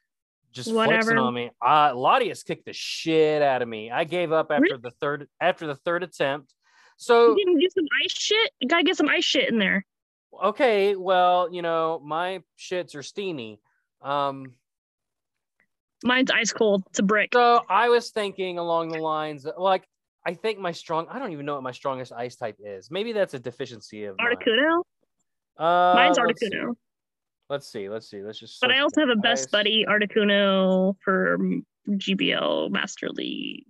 just 0.54 0.70
flexing 0.70 1.18
on 1.18 1.34
me. 1.34 1.50
Uh, 1.60 1.90
Latias 1.92 2.44
kicked 2.44 2.64
the 2.64 2.72
shit 2.72 3.42
out 3.42 3.60
of 3.60 3.68
me. 3.68 3.90
I 3.90 4.04
gave 4.04 4.32
up 4.32 4.50
after 4.50 4.78
the 4.78 4.90
third 4.92 5.28
after 5.40 5.66
the 5.66 5.74
third 5.74 6.02
attempt. 6.02 6.54
So 6.96 7.36
You 7.36 7.58
do 7.60 7.68
some 7.74 7.84
ice 8.04 8.12
shit. 8.12 8.50
You 8.60 8.68
gotta 8.68 8.84
get 8.84 8.96
some 8.96 9.08
ice 9.08 9.24
shit 9.24 9.48
in 9.50 9.58
there. 9.58 9.84
okay, 10.42 10.96
well, 10.96 11.48
you 11.52 11.60
know, 11.62 12.00
my 12.04 12.40
shits 12.58 12.94
are 12.94 13.02
steamy. 13.02 13.60
Um, 14.00 14.54
Mine's 16.04 16.30
ice 16.30 16.52
cold. 16.52 16.84
It's 16.90 16.98
a 16.98 17.02
brick. 17.02 17.30
so 17.32 17.62
I 17.68 17.88
was 17.88 18.10
thinking 18.10 18.58
along 18.58 18.90
the 18.90 18.98
lines 18.98 19.46
of, 19.46 19.54
like 19.58 19.88
I 20.26 20.34
think 20.34 20.58
my 20.58 20.72
strong 20.72 21.06
I 21.10 21.18
don't 21.18 21.32
even 21.32 21.46
know 21.46 21.54
what 21.54 21.62
my 21.62 21.72
strongest 21.72 22.12
ice 22.12 22.36
type 22.36 22.56
is. 22.64 22.90
Maybe 22.90 23.12
that's 23.12 23.34
a 23.34 23.38
deficiency 23.38 24.04
of 24.04 24.16
mine. 24.18 24.34
Articuno. 24.36 24.82
Uh, 25.56 25.94
Mine's. 25.96 26.18
Articuno. 26.18 26.74
Let's 27.54 27.68
see. 27.68 27.88
Let's 27.88 28.10
see. 28.10 28.20
Let's 28.20 28.40
just. 28.40 28.60
But 28.60 28.72
I 28.72 28.80
also 28.80 29.00
have 29.00 29.10
a 29.10 29.14
best 29.14 29.52
buddy 29.52 29.86
Articuno 29.88 30.96
for 31.04 31.38
GBL 31.88 32.68
Master 32.72 33.08
League. 33.10 33.64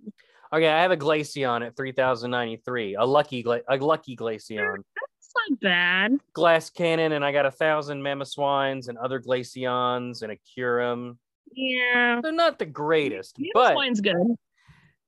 Okay, 0.51 0.67
I 0.67 0.81
have 0.81 0.89
a 0.89 0.97
Glaceon 0.97 1.63
at 1.63 1.75
3093. 1.77 2.95
A 2.95 3.05
lucky 3.05 3.43
gla- 3.43 3.61
a 3.69 3.77
lucky 3.77 4.15
Glaceon. 4.15 4.77
It's 5.19 5.33
not 5.51 5.59
bad. 5.59 6.13
Glass 6.33 6.69
cannon, 6.71 7.11
and 7.11 7.23
I 7.23 7.31
got 7.31 7.45
a 7.45 7.51
thousand 7.51 8.01
Mamoswines 8.01 8.87
and 8.87 8.97
other 8.97 9.19
Glaceons 9.19 10.23
and 10.23 10.31
a 10.31 10.37
Kyurem. 10.37 11.17
Yeah. 11.53 12.21
They're 12.23 12.31
not 12.31 12.57
the 12.57 12.65
greatest, 12.65 13.37
but 13.53 13.75
mine's 13.75 14.01
good. 14.01 14.15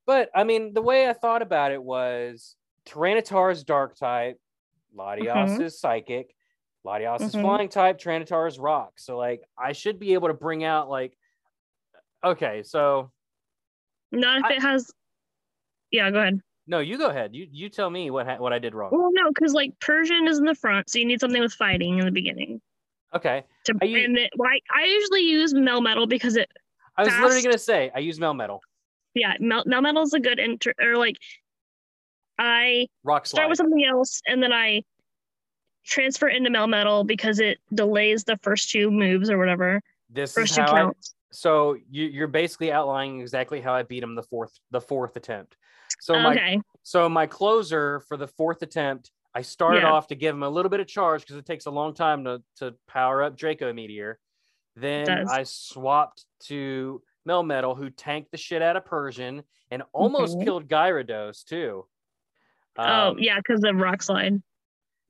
but 0.06 0.30
I 0.36 0.44
mean 0.44 0.74
the 0.74 0.82
way 0.84 1.08
I 1.10 1.14
thought 1.14 1.42
about 1.42 1.72
it 1.72 1.82
was 1.82 2.56
Tyranitar 2.86 3.52
is 3.52 3.64
dark 3.64 3.96
type, 3.98 4.38
Latias 4.96 5.58
Mhm. 5.58 5.62
is 5.62 5.80
psychic, 5.80 6.36
Latias 6.86 7.22
is 7.22 7.36
Mhm. 7.36 7.42
flying 7.42 7.70
type, 7.70 7.98
Tyranitar 8.00 8.48
is 8.48 8.60
rock. 8.60 8.94
So 9.00 9.18
like 9.18 9.42
I 9.58 9.74
should 9.74 10.00
be 10.00 10.14
able 10.14 10.28
to 10.30 10.34
bring 10.34 10.64
out 10.64 10.90
like 10.90 11.18
okay, 12.24 12.64
so 12.64 13.12
Not 14.12 14.40
if 14.40 14.46
I- 14.46 14.54
it 14.54 14.62
has. 14.62 14.92
Yeah, 15.92 16.10
go 16.12 16.20
ahead. 16.20 16.42
no, 16.66 16.80
you 16.80 16.98
go 16.98 17.08
ahead. 17.10 17.34
You 17.36 17.48
you 17.52 17.70
tell 17.70 17.90
me 17.90 18.10
what 18.12 18.26
ha- 18.28 18.38
what 18.38 18.54
I 18.54 18.60
did 18.60 18.74
wrong. 18.74 18.90
Well, 18.92 19.10
no, 19.12 19.30
because 19.30 19.54
like 19.54 19.78
Persian 19.80 20.28
is 20.28 20.38
in 20.40 20.46
the 20.46 20.56
front, 20.56 20.90
so 20.90 21.00
you 21.00 21.06
need 21.06 21.20
something 21.20 21.42
with 21.42 21.54
fighting 21.54 22.00
in 22.00 22.06
the 22.06 22.12
beginning. 22.12 22.62
Okay. 23.14 23.44
To 23.66 23.74
Are 23.82 23.86
you- 23.88 24.04
and 24.04 24.18
it, 24.18 24.32
well, 24.36 24.50
I, 24.50 24.60
I 24.72 24.86
usually 24.86 25.22
use 25.22 25.54
Melmetal 25.54 26.08
because 26.10 26.36
it 26.36 26.52
I 26.98 27.04
was 27.04 27.14
literally 27.20 27.42
gonna 27.44 27.58
say 27.58 27.92
I 27.96 28.00
use 28.00 28.20
Melmetal. 28.20 28.60
yeah 29.14 29.36
Mel, 29.40 29.64
Melmetal 29.66 30.04
is 30.04 30.14
a 30.14 30.20
good 30.20 30.40
enter 30.40 30.74
or 30.82 30.98
like 30.98 31.16
I 32.40 32.88
Rock 33.04 33.26
slide. 33.26 33.38
start 33.40 33.50
with 33.50 33.58
something 33.58 33.84
else 33.86 34.22
and 34.28 34.42
then 34.44 34.52
I 34.54 34.84
transfer 35.88 36.28
into 36.28 36.50
Melmetal 36.50 37.06
because 37.08 37.40
it 37.40 37.60
delays 37.74 38.24
the 38.24 38.38
first 38.38 38.70
two 38.70 38.92
moves 38.92 39.30
or 39.30 39.38
whatever. 39.38 39.82
this 40.10 40.32
is 40.32 40.36
First 40.36 40.56
two 40.56 40.62
how 40.62 40.90
I, 40.90 40.92
so 41.32 41.76
you, 41.90 42.06
you're 42.06 42.28
basically 42.28 42.72
outlining 42.72 43.22
exactly 43.22 43.62
how 43.62 43.74
I 43.74 43.84
beat 43.84 44.04
him 44.04 44.16
the 44.16 44.24
fourth 44.24 44.58
the 44.72 44.82
fourth 44.82 45.16
attempt. 45.16 45.56
So 46.00 46.14
my 46.20 46.32
okay. 46.36 46.62
so 46.84 47.08
my 47.10 47.26
closer 47.26 48.02
for 48.02 48.18
the 48.18 48.28
fourth 48.28 48.62
attempt, 48.62 49.12
I 49.34 49.42
started 49.42 49.82
Yeah. 49.84 49.92
off 49.92 50.08
to 50.08 50.16
give 50.16 50.36
him 50.36 50.44
a 50.44 50.50
little 50.50 50.70
bit 50.70 50.80
of 50.80 50.88
charge 50.88 51.22
because 51.22 51.38
it 51.38 51.46
takes 51.46 51.66
a 51.66 51.72
long 51.72 51.94
time 51.94 52.24
to 52.26 52.42
to 52.58 52.76
power 52.88 53.24
up 53.24 53.38
Draco 53.38 53.72
Meteor. 53.74 54.20
Then. 54.76 55.28
I 55.28 55.42
swapped 55.44 56.26
to 56.46 57.02
Melmetal, 57.28 57.76
who 57.76 57.90
tanked 57.90 58.32
the 58.32 58.38
shit 58.38 58.62
out 58.62 58.76
of 58.78 58.86
Persian 58.86 59.44
and 59.72 59.84
almost 59.92 60.38
Mhm. 60.38 60.44
killed 60.44 60.68
Gyarados 60.68 61.44
too. 61.44 61.86
oh 62.78 62.84
Um, 63.12 63.20
yeah, 63.20 63.38
because 63.38 63.64
of 63.64 63.76
Rock 63.78 64.02
Slide. 64.04 64.42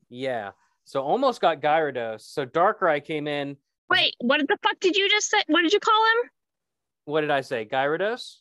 Yeah. 0.08 0.52
So 0.88 1.02
almost 1.02 1.42
got 1.42 1.60
Gyarados. 1.60 2.22
So 2.22 2.46
Darkrai 2.46 3.04
came 3.04 3.28
in, 3.28 3.58
Wait, 3.90 4.14
what 4.20 4.40
the 4.40 4.56
fuck 4.62 4.80
did 4.80 4.96
you 4.96 5.10
just 5.10 5.28
say? 5.28 5.42
What 5.46 5.60
did 5.60 5.74
you 5.74 5.80
call 5.80 6.02
him? 6.06 6.30
What 7.04 7.20
did 7.20 7.30
I 7.30 7.42
say? 7.42 7.68
Gyarados? 7.70 8.36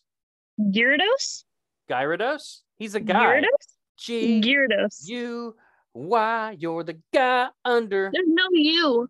Gyarados? 0.57 1.43
Gyarados? 1.89 2.61
He's 2.77 2.95
a 2.95 3.01
guy. 3.01 3.41
Gyarados? 3.41 3.67
G 3.97 4.39
Gyarados. 4.39 5.05
U 5.09 5.55
Y. 5.93 6.55
You're 6.57 6.83
the 6.85 6.97
guy 7.13 7.49
under. 7.65 8.11
There's 8.13 8.25
no 8.29 8.43
you. 8.53 9.09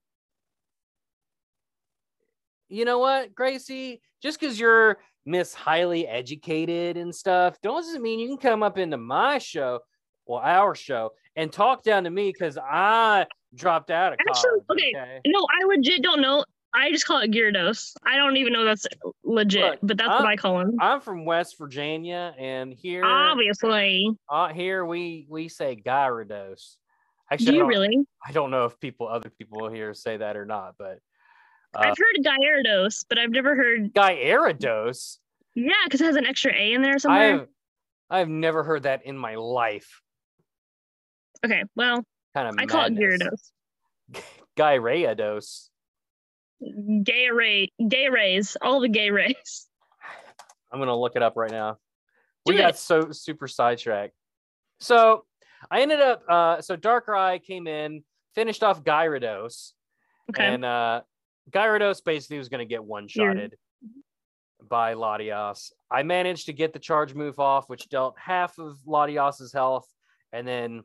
You 2.69 2.85
know 2.85 2.97
what, 2.97 3.35
Gracie? 3.35 4.01
Just 4.19 4.39
because 4.39 4.59
you're 4.59 4.97
Miss 5.27 5.53
Highly 5.53 6.07
Educated 6.07 6.97
and 6.97 7.13
stuff, 7.13 7.61
doesn't 7.61 8.01
mean 8.01 8.17
you 8.17 8.29
can 8.29 8.37
come 8.37 8.63
up 8.63 8.79
into 8.79 8.97
my 8.97 9.37
show, 9.37 9.81
well, 10.25 10.41
our 10.43 10.73
show, 10.73 11.11
and 11.37 11.53
talk 11.53 11.83
down 11.83 12.03
to 12.03 12.09
me 12.09 12.31
because 12.33 12.57
I 12.57 13.25
dropped 13.55 13.91
out 13.91 14.11
of 14.13 14.19
Actually, 14.27 14.59
college. 14.67 14.81
okay. 14.93 15.21
No, 15.25 15.39
I 15.61 15.65
legit 15.67 16.01
don't 16.01 16.19
know. 16.21 16.43
I 16.73 16.91
just 16.91 17.05
call 17.07 17.19
it 17.21 17.31
Gyarados. 17.31 17.93
I 18.05 18.17
don't 18.17 18.35
even 18.37 18.51
know 18.51 18.65
that's 18.65 18.85
legit, 19.23 19.63
Look, 19.63 19.79
but 19.83 19.97
that's 19.97 20.09
I'm- 20.09 20.23
what 20.23 20.29
I 20.29 20.35
call 20.35 20.59
him. 20.59 20.75
I'm 20.81 20.99
from 20.99 21.23
West 21.23 21.57
Virginia, 21.57 22.35
and 22.37 22.73
here, 22.73 23.05
Obviously. 23.05 24.09
uh, 24.29 24.49
here 24.49 24.85
we 24.85 25.25
we 25.29 25.47
say 25.47 25.75
Gyarados. 25.77 26.75
Actually, 27.31 27.45
Do 27.45 27.53
you 27.53 27.59
don't- 27.59 27.67
really? 27.69 27.97
I 28.25 28.31
don't 28.31 28.51
know 28.51 28.65
if 28.65 28.79
people, 28.79 29.07
other 29.07 29.29
people 29.29 29.69
here 29.69 29.93
say 29.93 30.17
that 30.17 30.35
or 30.37 30.45
not, 30.45 30.75
but 30.77 30.99
uh, 31.75 31.79
I've 31.79 31.97
heard 31.97 32.23
Gyarados, 32.23 33.05
but 33.09 33.17
I've 33.17 33.31
never 33.31 33.55
heard. 33.55 33.93
Gyarados. 33.93 35.17
Yeah, 35.55 35.71
because 35.85 36.01
it 36.01 36.05
has 36.05 36.15
an 36.15 36.25
extra 36.25 36.53
A 36.53 36.73
in 36.73 36.81
there 36.81 36.99
somewhere. 36.99 37.41
I've 37.41 37.47
I've 38.09 38.29
never 38.29 38.63
heard 38.63 38.83
that 38.83 39.05
in 39.05 39.17
my 39.17 39.35
life. 39.35 40.01
Okay, 41.45 41.63
well, 41.75 42.03
Kind 42.35 42.47
of. 42.49 42.55
I 42.59 42.65
call 42.65 42.85
it 42.85 42.93
madness. 42.93 43.51
Gyarados. 44.57 45.69
Gyarados. 46.59 47.03
Gay 47.03 47.27
array, 47.27 47.71
gay 47.87 48.09
rays, 48.09 48.57
all 48.61 48.79
the 48.79 48.89
gay 48.89 49.11
rays. 49.11 49.67
I'm 50.71 50.79
gonna 50.79 50.95
look 50.97 51.15
it 51.15 51.21
up 51.23 51.33
right 51.35 51.51
now. 51.51 51.77
We 52.45 52.53
Do 52.55 52.61
got 52.61 52.77
so 52.77 53.11
super 53.11 53.47
sidetracked. 53.47 54.13
So 54.79 55.25
I 55.69 55.81
ended 55.81 55.99
up. 55.99 56.23
Uh, 56.27 56.61
so 56.61 56.75
Darkrai 56.75 57.43
came 57.43 57.67
in, 57.67 58.03
finished 58.35 58.63
off 58.63 58.83
Gyarados, 58.83 59.73
Okay. 60.31 60.45
and 60.45 60.65
uh, 60.65 61.01
Gyarados 61.51 62.03
basically 62.03 62.37
was 62.39 62.49
gonna 62.49 62.65
get 62.65 62.83
one 62.83 63.07
shotted 63.07 63.55
by 64.67 64.95
Latias. 64.95 65.71
I 65.91 66.03
managed 66.03 66.47
to 66.47 66.53
get 66.53 66.73
the 66.73 66.79
charge 66.79 67.13
move 67.13 67.39
off, 67.39 67.69
which 67.69 67.87
dealt 67.89 68.15
half 68.17 68.57
of 68.57 68.77
Latias's 68.85 69.53
health, 69.53 69.87
and 70.33 70.47
then 70.47 70.83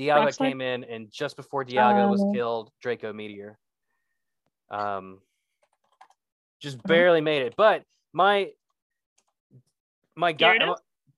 Dialga 0.00 0.36
came 0.38 0.60
in, 0.60 0.84
and 0.84 1.10
just 1.10 1.36
before 1.36 1.64
Dialga 1.64 2.08
was 2.10 2.22
Oh. 2.22 2.32
killed, 2.32 2.70
Draco 2.80 3.12
Meteor. 3.12 3.58
Um, 4.70 5.20
just 6.60 6.82
barely 6.84 7.20
made 7.20 7.42
it, 7.42 7.54
but 7.56 7.84
my 8.12 8.52
my 10.16 10.32
guy? 10.32 10.58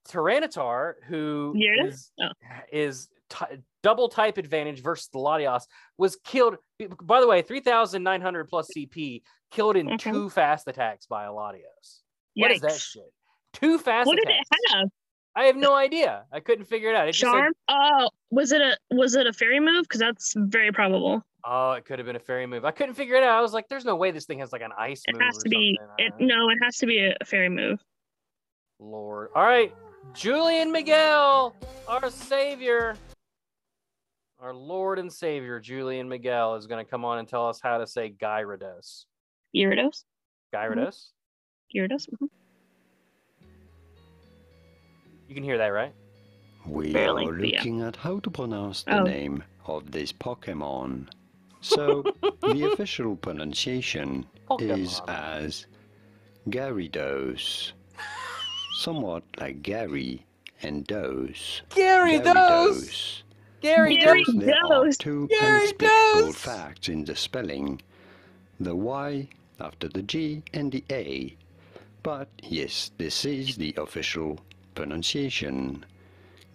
Tyranitar, 0.09 0.95
who 1.05 1.55
Gyarados? 1.57 1.87
is 1.89 2.13
Oh. 2.21 2.29
is 2.73 3.09
ty- 3.29 3.59
double 3.83 4.09
type 4.09 4.37
advantage 4.37 4.83
versus 4.83 5.09
the 5.09 5.19
Latias, 5.19 5.67
was 5.97 6.17
killed. 6.25 6.57
By 7.03 7.21
the 7.21 7.27
way, 7.27 7.43
three 7.43 7.61
thousand 7.61 8.03
nine 8.03 8.21
hundred 8.21 8.49
plus 8.49 8.69
CP 8.77 9.23
killed 9.51 9.77
in 9.77 9.97
two 9.99 10.29
fast 10.31 10.67
attacks 10.69 11.07
by 11.07 11.25
a 11.25 11.31
Latios. 11.31 12.03
What 12.35 12.51
is 12.51 12.61
that 12.63 12.73
shit? 12.73 13.13
Two 13.53 13.79
fast 13.79 14.07
What 14.07 14.17
did 14.17 14.25
attacks. 14.29 14.49
it 14.51 14.75
have? 14.77 14.89
I 15.35 15.45
have 15.45 15.57
no 15.57 15.75
idea. 15.75 16.25
I 16.33 16.41
couldn't 16.41 16.67
figure 16.67 16.91
it 16.91 16.97
out. 16.97 17.09
It 17.09 17.13
just 17.13 17.21
said, 17.21 17.31
Charm? 17.33 17.53
Oh, 17.69 18.11
was 18.31 18.53
it 18.53 18.61
a 18.61 18.77
was 18.91 19.15
it 19.15 19.27
a 19.27 19.33
fairy 19.33 19.61
move? 19.61 19.85
Because 19.85 20.01
that's 20.01 20.35
very 20.37 20.71
probable. 20.73 21.23
oh, 21.45 21.73
it 21.73 21.85
could 21.87 21.99
have 21.99 22.07
been 22.07 22.17
a 22.17 22.21
fairy 22.21 22.47
move. 22.47 22.65
I 22.65 22.71
couldn't 22.71 22.95
figure 22.95 23.17
it 23.17 23.23
out. 23.23 23.39
I 23.39 23.41
was 23.41 23.53
like, 23.55 23.69
"There's 23.69 23.85
no 23.87 23.97
way 23.97 24.11
this 24.11 24.27
thing 24.27 24.39
has 24.41 24.53
like 24.53 24.63
an 24.63 24.73
ice 24.79 25.03
It 25.07 25.15
move." 25.15 25.23
has 25.23 25.39
to 25.39 25.49
be. 25.49 25.79
It, 25.99 26.13
no, 26.21 26.51
it 26.51 26.59
has 26.63 26.77
to 26.79 26.87
be 26.87 26.99
a, 26.99 27.25
fairy 27.25 27.49
move. 27.49 27.81
Lord. 28.79 29.31
All 29.35 29.43
right, 29.45 29.75
Julian 30.13 30.71
Miguel, 30.71 31.55
our 31.89 32.11
savior, 32.11 32.97
our 34.39 34.53
Lord 34.53 34.99
and 34.99 35.11
Savior, 35.13 35.61
Julian 35.61 36.09
Miguel, 36.09 36.57
is 36.57 36.67
going 36.67 36.85
to 36.85 36.91
come 36.91 37.05
on 37.07 37.19
and 37.19 37.27
tell 37.29 37.49
us 37.49 37.59
how 37.63 37.79
to 37.79 37.87
say 37.87 38.11
Gyarados. 38.11 39.07
Gyarados. 39.57 40.05
Gyarados. 40.55 41.07
Gyarados. 41.75 42.09
mhm. 42.11 42.29
You 45.33 45.35
can 45.37 45.45
hear 45.45 45.57
that, 45.57 45.69
right? 45.69 45.95
We 46.67 46.93
Barely, 46.93 47.25
are 47.27 47.33
but 47.33 47.49
yeah. 47.49 47.57
looking 47.57 47.81
at 47.81 47.97
how 47.97 48.19
to 48.21 48.31
pronounce 48.31 48.83
the 48.83 48.99
Oh. 48.99 49.03
name 49.05 49.43
of 49.65 49.91
this 49.91 50.13
Pokemon. 50.13 51.09
So, 51.63 52.03
the 52.43 52.71
official 52.71 53.17
pronunciation 53.17 54.27
is 54.61 55.01
as 55.09 55.65
Gyarados. 56.51 57.73
Somewhat 58.75 59.23
like 59.41 59.63
Gary 59.63 60.27
and 60.61 60.87
Dose. 60.87 61.63
Gary 61.75 62.19
Dose. 62.19 63.23
Gary 63.63 63.97
Gary 63.97 64.25
Dose. 64.25 64.35
There 64.37 64.55
are 64.67 64.85
Dose. 64.85 64.99
two 64.99 65.29
Gary 65.29 65.61
inexplicable 65.61 66.27
Dose. 66.27 66.37
facts 66.37 66.89
in 66.91 67.07
the 67.07 67.17
spelling. 67.17 67.81
The 68.61 68.77
Y 68.77 69.29
after 69.59 69.89
the 69.89 70.03
G 70.03 70.43
and 70.53 70.71
the 70.73 70.85
A. 70.91 71.35
But 72.03 72.29
yes, 72.43 72.91
this 72.99 73.25
is 73.25 73.57
the 73.57 73.73
official 73.79 74.39
pronunciation. 74.75 75.85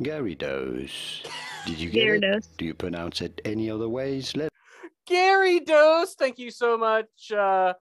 Gyarados. 0.01 1.25
Did 1.65 1.79
you 1.79 1.89
get 1.89 2.23
it? 2.23 2.47
Do 2.57 2.65
you 2.65 2.73
pronounce 2.73 3.21
it 3.21 3.41
any 3.43 3.69
other 3.69 3.89
ways? 3.89 4.35
Let 4.35 4.49
Gary 5.05 5.59
Dose. 5.61 6.13
Thank 6.15 6.37
you 6.37 6.51
so 6.51 6.77
much, 6.77 7.31
uh, 7.31 7.73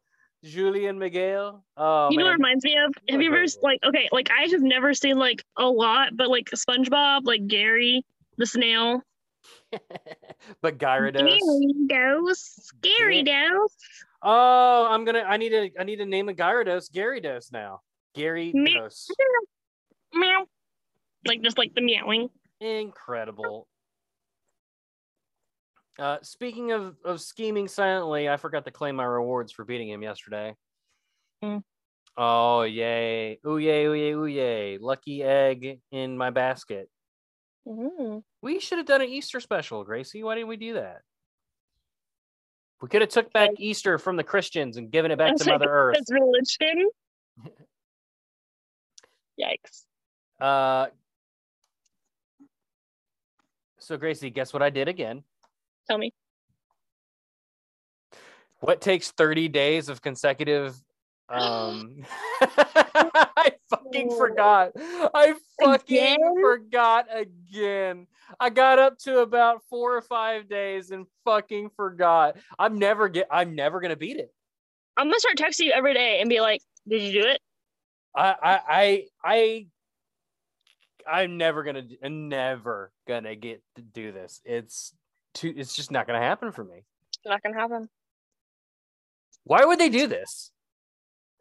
Julian 0.42 0.98
Miguel. 0.98 1.64
Oh, 1.76 2.08
you 2.10 2.18
know 2.18 2.24
what 2.24 2.30
it 2.30 2.36
reminds 2.36 2.64
me 2.64 2.76
of? 2.78 2.94
Have 3.10 3.20
you 3.20 3.32
ever 3.32 3.44
like 3.62 3.80
okay, 3.84 4.08
like 4.12 4.30
I 4.30 4.48
have 4.50 4.62
never 4.62 4.94
seen 4.94 5.18
like 5.18 5.44
a 5.56 5.66
lot, 5.66 6.10
but 6.14 6.28
like 6.28 6.46
SpongeBob, 6.54 7.24
like 7.24 7.46
Gary 7.46 8.04
the 8.38 8.46
snail. 8.46 9.02
but 10.62 10.78
Gyarados. 10.78 11.38
Gyarados. 11.88 12.72
Gary 12.80 13.22
Dose. 13.22 13.76
Oh, 14.22 14.88
I'm 14.90 15.04
gonna. 15.04 15.20
I 15.20 15.36
need 15.36 15.50
to. 15.50 15.70
I 15.78 15.84
need 15.84 15.96
to 15.96 16.06
name 16.06 16.28
a 16.28 16.34
Gyarados 16.34 16.90
Gary 16.90 17.20
Dose 17.20 17.52
now. 17.52 17.80
Gary 18.14 18.52
Dose. 18.52 19.10
Meow. 20.14 20.46
Like 21.26 21.42
just 21.42 21.58
like 21.58 21.74
the 21.74 21.82
meowing. 21.82 22.28
Incredible. 22.60 23.66
Uh, 25.98 26.18
speaking 26.22 26.72
of, 26.72 26.96
of 27.04 27.20
scheming 27.20 27.68
silently, 27.68 28.28
I 28.28 28.36
forgot 28.36 28.64
to 28.66 28.70
claim 28.70 28.96
my 28.96 29.04
rewards 29.04 29.52
for 29.52 29.64
beating 29.64 29.88
him 29.88 30.02
yesterday. 30.02 30.54
Hmm. 31.42 31.58
Oh 32.16 32.62
yay! 32.62 33.38
Ooh 33.46 33.58
yay! 33.58 33.84
Ooh 33.84 33.94
yay! 33.94 34.12
Ooh 34.12 34.26
yay! 34.26 34.78
Lucky 34.78 35.22
egg 35.22 35.80
in 35.90 36.16
my 36.16 36.30
basket. 36.30 36.88
Mm. 37.66 38.22
We 38.42 38.60
should 38.60 38.78
have 38.78 38.86
done 38.86 39.02
an 39.02 39.08
Easter 39.08 39.40
special, 39.40 39.84
Gracie. 39.84 40.22
Why 40.22 40.34
didn't 40.34 40.48
we 40.48 40.56
do 40.56 40.74
that? 40.74 41.02
We 42.80 42.88
could 42.88 43.00
have 43.00 43.10
took 43.10 43.32
back 43.32 43.50
Easter 43.58 43.98
from 43.98 44.16
the 44.16 44.24
Christians 44.24 44.76
and 44.76 44.90
given 44.90 45.10
it 45.10 45.18
back 45.18 45.36
to 45.36 45.50
Mother 45.50 45.68
Earth. 45.68 45.96
That's 45.96 46.12
religion. 46.12 46.88
Yikes. 49.40 49.84
Uh, 50.40 50.86
so 53.78 53.96
Gracie, 53.96 54.30
guess 54.30 54.52
what 54.52 54.62
I 54.62 54.70
did 54.70 54.88
again? 54.88 55.22
Tell 55.88 55.98
me. 55.98 56.12
What 58.60 58.80
takes 58.80 59.10
30 59.12 59.48
days 59.48 59.88
of 59.88 60.02
consecutive 60.02 60.74
um 61.28 62.04
I 62.40 63.52
fucking 63.70 64.08
Oh. 64.12 64.16
forgot. 64.18 64.72
I 64.76 65.34
fucking 65.60 65.96
Again? 65.96 66.40
forgot 66.40 67.06
again. 67.12 68.06
I 68.40 68.50
got 68.50 68.78
up 68.78 68.98
to 69.00 69.20
about 69.20 69.62
4 69.68 69.96
or 69.96 70.02
5 70.02 70.48
days 70.48 70.90
and 70.90 71.06
fucking 71.24 71.70
forgot. 71.76 72.36
I'm 72.58 72.78
never 72.78 73.08
get 73.08 73.26
I'm 73.30 73.54
never 73.54 73.80
going 73.80 73.90
to 73.90 73.96
beat 73.96 74.16
it. 74.18 74.32
I'm 74.96 75.06
gonna 75.08 75.18
start 75.20 75.36
texting 75.36 75.66
you 75.66 75.72
every 75.72 75.94
day 75.94 76.20
and 76.20 76.28
be 76.30 76.40
like, 76.40 76.62
"Did 76.88 77.02
you 77.02 77.22
do 77.22 77.28
it?" 77.28 77.40
I 78.16 78.34
I 78.42 78.60
I 78.68 79.06
I 79.22 79.66
I'm 81.10 81.36
never 81.36 81.62
gonna 81.62 81.84
I'm 82.02 82.28
never 82.28 82.92
gonna 83.06 83.34
get 83.34 83.62
to 83.76 83.82
do 83.82 84.12
this. 84.12 84.40
It's 84.44 84.92
too 85.34 85.52
it's 85.56 85.74
just 85.74 85.90
not 85.90 86.06
gonna 86.06 86.20
happen 86.20 86.52
for 86.52 86.64
me. 86.64 86.84
It's 87.08 87.26
not 87.26 87.42
gonna 87.42 87.58
happen. 87.58 87.88
Why 89.44 89.64
would 89.64 89.78
they 89.78 89.88
do 89.88 90.06
this? 90.06 90.50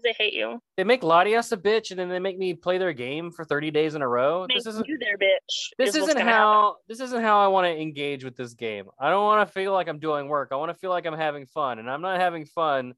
They 0.03 0.13
hate 0.17 0.34
you. 0.34 0.60
They 0.77 0.84
make 0.84 1.01
Latias 1.01 1.51
a 1.51 1.57
bitch 1.57 1.89
and 1.89 2.00
then 2.00 2.10
they 2.10 2.19
make 2.19 2.38
me 2.38 2.53
play 2.53 2.77
their 2.77 2.93
game 2.93 3.31
for 3.31 3.43
30 3.43 3.72
days 3.72 3.95
in 3.95 4.03
a 4.03 4.07
row. 4.07 4.45
Make 4.48 4.57
This 4.57 4.67
isn't 4.67 4.88
you 4.88 5.00
their 5.00 5.17
bitch. 5.17 5.69
this 5.79 5.89
is 5.89 6.03
isn't 6.03 6.10
gonna 6.10 6.19
happen. 6.19 6.34
how 6.34 6.75
this 6.88 7.00
isn't 7.00 7.22
how 7.24 7.39
I 7.39 7.48
want 7.48 7.65
to 7.65 7.81
engage 7.81 8.24
with 8.24 8.36
this 8.36 8.53
game. 8.53 8.86
I 9.00 9.10
don't 9.10 9.24
want 9.24 9.48
to 9.48 9.51
feel 9.51 9.74
like 9.74 9.88
I'm 9.88 10.00
doing 10.00 10.27
work. 10.27 10.50
I 10.51 10.57
want 10.57 10.69
to 10.69 10.77
feel 10.77 10.91
like 10.91 11.07
I'm 11.07 11.17
having 11.17 11.48
fun 11.48 11.79
and 11.79 11.89
I'm 11.89 12.01
not 12.01 12.19
having 12.19 12.45
fun. 12.45 12.93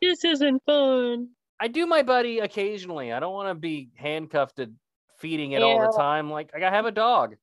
This 0.00 0.24
isn't 0.24 0.62
fun. 0.64 1.28
I 1.58 1.68
do 1.68 1.86
my 1.86 2.02
buddy 2.02 2.38
occasionally. 2.38 3.12
I 3.12 3.20
don't 3.20 3.32
want 3.32 3.48
to 3.50 3.54
be 3.54 3.90
handcuffed 3.94 4.56
to 4.56 4.70
feeding 5.18 5.52
it 5.52 5.62
all 5.62 5.80
the 5.80 5.96
time. 5.96 6.30
Like 6.30 6.50
I 6.54 6.60
have 6.70 6.86
a 6.86 6.90
dog 6.92 7.36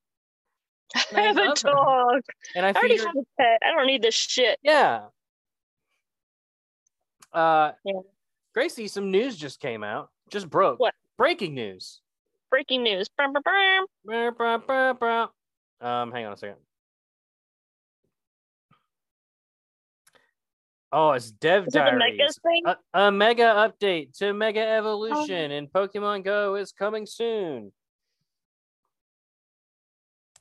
I 1.15 1.22
have 1.22 1.38
a 1.38 1.53
dog. 1.56 2.22
and 2.56 2.65
I 2.65 2.70
I 2.70 2.74
already 2.74 2.98
her 2.98 3.06
have 3.08 3.15
a 3.15 3.25
pet. 3.42 3.60
I 3.65 3.72
don't 3.75 3.88
need 3.88 4.01
this 4.01 4.13
shit. 4.15 4.60
Yeah. 4.63 5.06
Uh, 7.32 7.72
Yeah. 7.84 8.00
Gracie, 8.53 8.88
some 8.88 9.10
news 9.10 9.36
just 9.36 9.60
came 9.60 9.84
out. 9.84 10.12
Just 10.30 10.50
broke. 10.50 10.80
What? 10.80 10.94
Breaking 11.18 11.56
news. 11.56 12.01
Breaking 12.51 12.84
news. 12.84 13.10
Brum, 13.10 13.32
brum, 13.34 13.42
brum. 13.44 13.86
Brr, 14.06 14.32
brr, 14.32 14.58
brr, 14.60 14.94
brr. 14.94 15.27
Um, 15.82 16.12
hang 16.12 16.25
on 16.27 16.34
a 16.34 16.38
second. 16.38 16.58
Oh, 20.95 21.13
it's 21.13 21.31
Dev 21.31 21.65
Is 21.67 21.75
it 21.75 21.79
Diaries. 21.79 21.97
mega 22.17 22.31
thing? 22.43 22.63
A, 22.93 23.00
a 23.07 23.12
mega 23.12 23.41
update 23.43 24.15
to 24.19 24.31
Mega 24.31 24.63
oh. 24.63 24.77
Evolution 24.77 25.51
in 25.51 25.67
Pokemon 25.67 26.23
Go 26.23 26.53
is 26.53 26.71
coming 26.71 27.07
soon. 27.07 27.71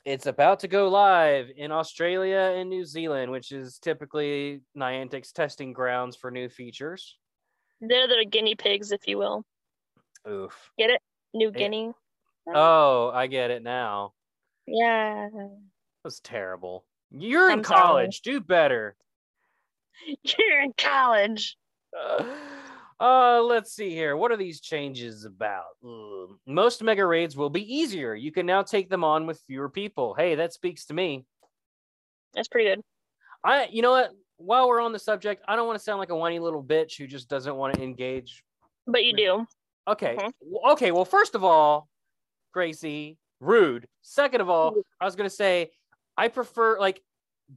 It's 0.05 0.27
about 0.27 0.61
to 0.61 0.69
go 0.69 0.89
live 0.89 1.51
in 1.57 1.73
Australia 1.73 2.55
and 2.57 2.69
New 2.69 2.85
Zealand, 2.85 3.33
which 3.33 3.51
is 3.51 3.79
typically 3.79 4.61
Niantic's 4.77 5.33
testing 5.33 5.73
grounds 5.73 6.17
for 6.17 6.31
new 6.31 6.51
features. 6.51 7.17
They're 7.81 8.07
the 8.07 8.27
guinea 8.29 8.55
pigs, 8.55 8.93
if 8.93 9.09
you 9.09 9.17
will. 9.17 9.47
Oof. 10.29 10.71
Get 10.77 10.91
it? 10.91 11.01
New 11.33 11.47
Yeah. 11.55 11.59
Guinea. 11.59 11.93
Oh, 12.55 13.11
I 13.15 13.27
get 13.27 13.51
it 13.51 13.63
now. 13.63 14.13
Yeah. 14.67 15.29
That 15.33 15.51
was 16.05 16.21
terrible. 16.21 16.85
You're 17.11 17.51
in 17.51 17.61
I'm 17.61 17.65
sorry. 17.65 17.81
college. 17.81 18.21
Do 18.21 18.41
better. 18.41 18.97
You're 20.23 20.63
in 20.63 20.73
college. 20.77 21.57
Uh, 23.01 23.43
let's 23.43 23.73
see 23.75 23.91
here. 23.91 24.17
What 24.17 24.31
are 24.31 24.37
these 24.37 24.61
changes 24.61 25.25
about? 25.25 25.65
Ugh. 25.85 26.37
Most 26.47 26.83
mega 26.83 27.05
raids 27.05 27.37
will 27.37 27.51
be 27.51 27.75
easier. 27.75 28.15
You 28.15 28.31
can 28.33 28.47
now 28.47 28.63
take 28.63 28.89
them 28.89 29.05
on 29.05 29.27
with 29.27 29.41
fewer 29.47 29.69
people. 29.69 30.15
Hey, 30.15 30.37
that 30.37 30.53
speaks 30.53 30.87
to 30.87 30.95
me. 30.95 31.25
That's 32.35 32.49
pretty 32.49 32.71
good. 32.71 32.81
I, 33.45 33.69
you 33.71 33.83
know 33.83 33.91
what? 33.91 34.13
While 34.37 34.69
we're 34.69 34.81
on 34.81 34.93
the 34.93 34.99
subject, 34.99 35.45
I 35.47 35.57
don't 35.57 35.67
want 35.67 35.79
to 35.79 35.83
sound 35.85 35.99
like 35.99 36.11
a 36.11 36.17
whiny 36.17 36.39
little 36.39 36.63
bitch 36.63 36.97
who 36.97 37.07
just 37.07 37.29
doesn't 37.29 37.55
want 37.55 37.75
to 37.75 37.83
engage. 37.83 38.43
But 38.87 39.05
you 39.05 39.15
do. 39.15 39.47
Okay. 39.89 40.17
Mhm. 40.19 40.33
Okay. 40.73 40.93
Well, 40.93 41.05
first 41.05 41.35
of 41.35 41.45
all, 41.45 41.89
Gracie, 42.53 43.19
rude. 43.41 43.87
Second 44.03 44.41
of 44.41 44.49
all, 44.49 44.75
I 45.01 45.05
was 45.05 45.17
gonna 45.17 45.31
say 45.31 45.71
I 46.17 46.29
prefer 46.29 46.79
like 46.79 47.03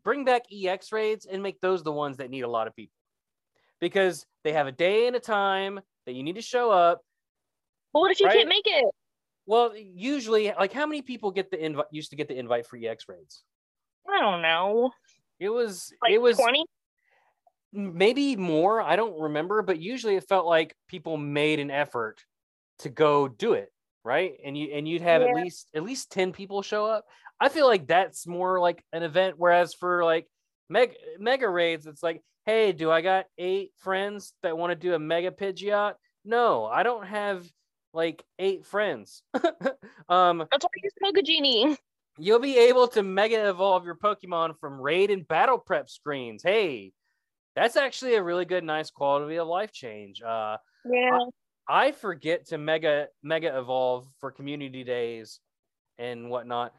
bring 0.03 0.25
back 0.25 0.43
EX 0.51 0.91
raids 0.91 1.25
and 1.25 1.41
make 1.43 1.59
those 1.61 1.83
the 1.83 1.91
ones 1.91 2.17
that 2.17 2.29
need 2.29 2.41
a 2.41 2.47
lot 2.47 2.67
of 2.67 2.75
people 2.75 2.93
because 3.79 4.25
they 4.43 4.53
have 4.53 4.67
a 4.67 4.71
day 4.71 5.07
and 5.07 5.15
a 5.15 5.19
time 5.19 5.79
that 6.05 6.13
you 6.13 6.23
need 6.23 6.35
to 6.35 6.41
show 6.41 6.71
up. 6.71 7.01
But 7.93 7.99
what 8.01 8.11
if 8.11 8.19
you 8.19 8.27
Right? 8.27 8.37
can't 8.37 8.49
make 8.49 8.65
it? 8.65 8.85
Well, 9.45 9.73
usually, 9.77 10.51
like 10.51 10.73
how 10.73 10.85
many 10.85 11.01
people 11.01 11.31
get 11.31 11.51
the 11.51 11.63
invite? 11.63 11.85
Used 11.91 12.09
to 12.09 12.15
get 12.15 12.27
the 12.27 12.37
invite 12.37 12.65
for 12.65 12.77
EX 12.77 13.07
raids. 13.07 13.43
I 14.09 14.19
don't 14.19 14.41
know. 14.41 14.91
It 15.39 15.49
was 15.49 15.93
Like 16.01 16.13
it 16.13 16.21
was 16.21 16.37
20? 16.37 16.65
maybe 17.73 18.36
more. 18.36 18.81
I 18.81 18.95
don't 18.95 19.19
remember, 19.19 19.62
but 19.62 19.79
usually 19.79 20.15
it 20.15 20.27
felt 20.27 20.45
like 20.45 20.75
people 20.88 21.17
made 21.17 21.60
an 21.60 21.69
effort 21.71 22.23
to 22.79 22.89
go 22.89 23.27
do 23.27 23.53
it, 23.53 23.71
right? 24.03 24.34
And 24.43 24.58
you 24.58 24.69
and 24.73 24.88
you'd 24.88 25.01
have 25.01 25.21
at 25.21 25.36
least 25.36 25.69
at 25.75 25.84
least 25.84 26.12
ten 26.12 26.31
people 26.31 26.62
show 26.62 26.86
up. 26.86 27.05
I 27.39 27.50
feel 27.50 27.67
like 27.67 27.88
that's 27.88 28.26
more 28.28 28.60
like 28.60 28.84
an 28.93 29.04
event. 29.04 29.36
Whereas 29.38 29.74
for 29.74 30.04
like 30.04 30.28
mega 30.69 30.93
mega 31.19 31.50
raids, 31.50 31.86
it's 31.88 32.04
like, 32.04 32.21
hey, 32.45 32.71
do 32.71 32.89
I 32.91 33.02
got 33.02 33.26
eight 33.38 33.71
friends 33.78 34.34
that 34.43 34.58
want 34.58 34.71
to 34.71 34.76
do 34.76 34.93
a 34.93 35.00
mega 35.00 35.32
Pidgeot? 35.32 35.93
No, 36.24 36.65
I 36.65 36.84
don't 36.84 37.06
have 37.06 37.45
like 37.93 38.24
eight 38.39 38.65
friends. 38.65 39.21
um, 40.10 40.45
That's 40.52 40.65
why 40.65 40.69
I 40.76 40.82
use 40.84 40.93
Pokegenie. 41.04 41.78
you'll 42.17 42.39
be 42.39 42.58
able 42.58 42.88
to 42.89 43.04
mega 43.04 43.50
evolve 43.50 43.86
your 43.86 43.95
Pokemon 43.95 44.58
from 44.60 44.80
raid 44.82 45.12
and 45.12 45.28
battle 45.28 45.58
prep 45.58 45.89
screens. 45.89 46.41
Hey, 46.43 46.93
that's 47.56 47.76
actually 47.78 48.15
a 48.15 48.24
really 48.24 48.45
good, 48.45 48.63
nice 48.63 48.89
quality 48.91 49.38
of 49.38 49.48
life 49.48 49.71
change. 49.71 50.21
Uh, 50.21 50.58
Yeah. 50.89 51.19
I 51.67 51.91
forget 51.93 52.48
to 52.48 52.58
mega 52.60 53.08
mega 53.24 53.58
evolve 53.58 54.08
for 54.19 54.30
community 54.32 54.84
days 54.84 55.39
and 55.98 56.30
whatnot 56.30 56.74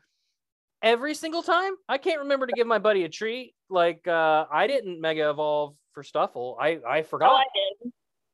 every 0.87 1.15
single 1.15 1.43
time. 1.43 1.75
I 1.89 1.99
can't 1.99 2.21
remember 2.21 2.47
to 2.47 2.53
give 2.53 2.67
my 2.67 2.79
buddy 2.79 3.05
a 3.05 3.09
treat. 3.09 3.55
Like 3.69 4.07
uh, 4.07 4.47
I 4.51 4.67
didn't 4.67 5.01
mega 5.01 5.29
evolve 5.31 5.75
for 5.93 6.03
Stufful. 6.03 6.57
I 6.61 6.79
I 6.89 7.01
Oh, 7.01 7.03
forgot. 7.03 7.33
I 7.41 7.45
did. 7.55 7.93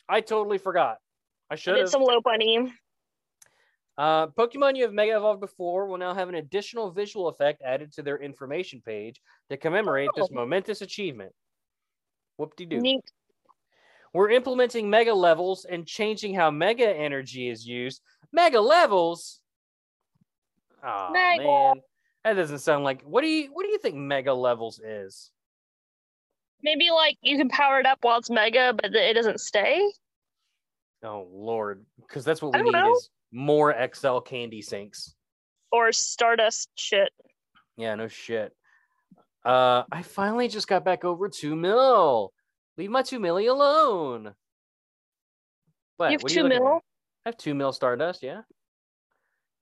I 0.09 0.21
totally 0.21 0.59
forgot. 0.59 0.99
I 1.51 1.55
should 1.57 1.77
have. 1.79 1.89
some 1.89 2.03
low 2.03 2.21
bunny. 2.21 2.73
Uh, 3.99 4.27
Pokemon 4.29 4.75
you 4.77 4.85
have 4.85 4.93
Mega 4.95 5.15
Evolved 5.17 5.41
before 5.41 5.87
will 5.87 5.99
now 5.99 6.15
have 6.15 6.31
an 6.31 6.37
additional 6.37 6.91
visual 6.91 7.29
effect 7.29 7.61
added 7.63 7.93
to 7.93 8.03
their 8.03 8.19
information 8.19 8.81
page 8.85 9.21
to 9.51 9.57
commemorate 9.59 10.09
this 10.17 10.29
Oh. 10.31 10.35
momentous 10.35 10.81
achievement. 10.81 11.33
Whoop 12.39 12.57
de 12.57 12.65
doo. 12.65 13.01
We're 14.15 14.31
implementing 14.31 14.89
Mega 14.91 15.13
levels 15.15 15.67
and 15.67 15.87
changing 15.87 16.35
how 16.35 16.51
Mega 16.51 16.89
energy 16.89 17.49
is 17.51 17.67
used. 17.67 18.01
Mega 18.33 18.61
levels? 18.61 19.41
Oh 20.83 21.11
Mega. 21.13 21.45
man, 21.45 21.75
that 22.25 22.35
doesn't 22.35 22.61
sound 22.61 22.85
like. 22.85 23.03
What 23.03 23.23
do 23.23 23.29
you 23.29 23.51
What 23.53 23.65
do 23.65 23.71
you 23.71 23.79
think 23.79 23.97
Mega 23.97 24.33
levels 24.33 24.81
is? 24.81 25.31
Maybe 26.63 26.91
like 26.91 27.17
you 27.23 27.37
can 27.37 27.49
power 27.49 27.81
it 27.81 27.87
up 27.87 27.99
while 28.03 28.19
it's 28.19 28.31
mega, 28.31 28.73
but 28.73 28.95
it 28.95 29.15
doesn't 29.15 29.41
stay. 29.41 29.83
Oh 31.03 31.27
lord, 31.33 31.85
because 32.01 32.25
that's 32.25 32.41
what 32.41 32.55
we 32.55 32.63
need 32.63 32.73
know. 32.73 32.95
is 32.95 33.11
more 33.33 33.75
XL 33.95 34.19
candy 34.19 34.63
sinks. 34.63 35.15
Or 35.73 35.91
Stardust 35.91 36.69
shit. 36.77 37.11
Yeah, 37.77 37.95
no 37.97 38.07
shit. 38.07 38.55
Uh, 39.45 39.83
I 39.91 40.03
finally 40.03 40.47
just 40.47 40.69
got 40.69 40.85
back 40.85 41.05
over 41.05 41.29
two 41.29 41.57
mil. 41.57 42.33
Leave 42.77 42.91
my 42.91 43.03
two 43.03 43.19
milli 43.19 43.51
alone. 43.51 44.35
What? 45.97 46.13
You 46.13 46.19
have 46.19 46.25
two 46.25 46.45
at? 46.45 46.49
mil? 46.49 46.81
I 47.25 47.31
have 47.31 47.37
two 47.37 47.55
mil 47.55 47.73
Stardust. 47.73 48.23
Yeah. 48.23 48.43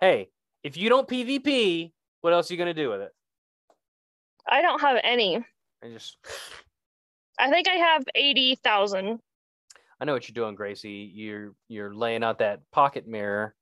Hey, 0.01 0.29
if 0.63 0.77
you 0.77 0.89
don't 0.89 1.09
PvP, 1.09 1.93
what 2.21 2.33
else 2.33 2.51
are 2.51 2.55
you 2.55 2.59
gonna 2.59 2.75
do 2.75 2.91
with 2.91 3.01
it? 3.01 3.13
I 4.49 4.63
don't 4.63 4.81
have 4.81 4.99
any. 5.03 5.37
I 5.83 5.89
just, 5.89 6.17
I 7.39 7.51
think 7.51 7.69
I 7.69 7.75
have 7.75 8.03
80,000. 8.15 9.19
I 10.01 10.05
know 10.05 10.13
what 10.13 10.29
you're 10.29 10.35
doing, 10.35 10.55
Gracie. 10.55 11.11
You're 11.15 11.53
you're 11.69 11.95
laying 11.95 12.25
out 12.25 12.39
that 12.39 12.61
pocket 12.73 13.07
mirror, 13.07 13.55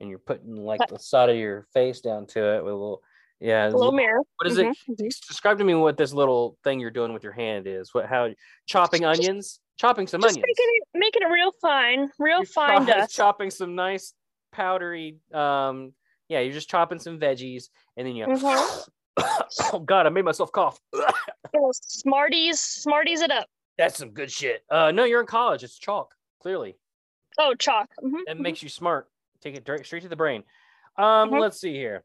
and 0.00 0.08
you're 0.10 0.18
putting 0.18 0.56
like 0.56 0.80
the 0.88 0.98
side 0.98 1.30
of 1.30 1.36
your 1.36 1.66
face 1.72 2.00
down 2.00 2.26
to 2.28 2.56
it 2.56 2.64
with 2.64 2.72
a 2.72 2.76
little, 2.76 3.02
yeah. 3.40 3.66
Hello, 3.66 3.78
little- 3.78 3.92
mirror. 3.92 4.20
What 4.36 4.50
is 4.50 4.58
Mhm, 4.58 4.70
it? 4.70 4.76
mhm. 5.00 5.26
Describe 5.28 5.58
to 5.58 5.64
me 5.64 5.74
what 5.74 5.96
this 5.96 6.12
little 6.12 6.58
thing 6.62 6.78
you're 6.78 6.90
doing 6.90 7.12
with 7.14 7.22
your 7.24 7.32
hand 7.32 7.66
is. 7.66 7.92
What? 7.94 8.06
How? 8.06 8.28
Chopping 8.66 9.02
Just- 9.02 9.20
onions? 9.20 9.60
Chopping 9.78 10.06
some 10.08 10.22
onions. 10.22 10.36
making 10.36 10.66
it, 10.68 10.84
making 10.94 11.22
it 11.22 11.32
real 11.32 11.52
fine, 11.62 12.10
real 12.18 12.38
You're 12.38 12.46
fine 12.46 12.86
chop- 12.86 13.08
chopping 13.10 13.50
some 13.50 13.74
nice 13.76 14.12
powdery. 14.52 15.18
Um, 15.32 15.94
yeah, 16.28 16.40
you're 16.40 16.52
just 16.52 16.68
chopping 16.70 16.98
some 16.98 17.18
veggies, 17.18 17.64
and 17.96 18.06
then 18.06 18.14
you. 18.16 18.26
Mhm. 18.26 18.88
oh 19.72 19.78
God, 19.80 20.06
I 20.06 20.10
made 20.10 20.24
myself 20.24 20.52
cough. 20.52 20.78
Smarties, 21.72 22.60
Smarties 22.60 23.20
it 23.20 23.30
up. 23.30 23.46
That's 23.76 23.96
some 23.98 24.10
good 24.10 24.30
shit. 24.30 24.62
Uh, 24.70 24.90
no, 24.92 25.04
you're 25.04 25.20
in 25.20 25.26
college. 25.26 25.62
It's 25.64 25.78
chalk. 25.78 26.14
Clearly, 26.40 26.76
Oh, 27.38 27.54
chalk. 27.54 27.88
Mhm, 28.02 28.20
that 28.26 28.36
mhm. 28.36 28.40
makes 28.40 28.62
you 28.62 28.68
smart. 28.68 29.08
Take 29.40 29.56
it 29.56 29.64
direct, 29.64 29.86
straight 29.86 30.02
to 30.02 30.08
the 30.08 30.16
brain. 30.16 30.42
Um, 30.96 31.30
Mhm. 31.30 31.40
let's 31.40 31.60
see 31.60 31.72
here. 31.74 32.04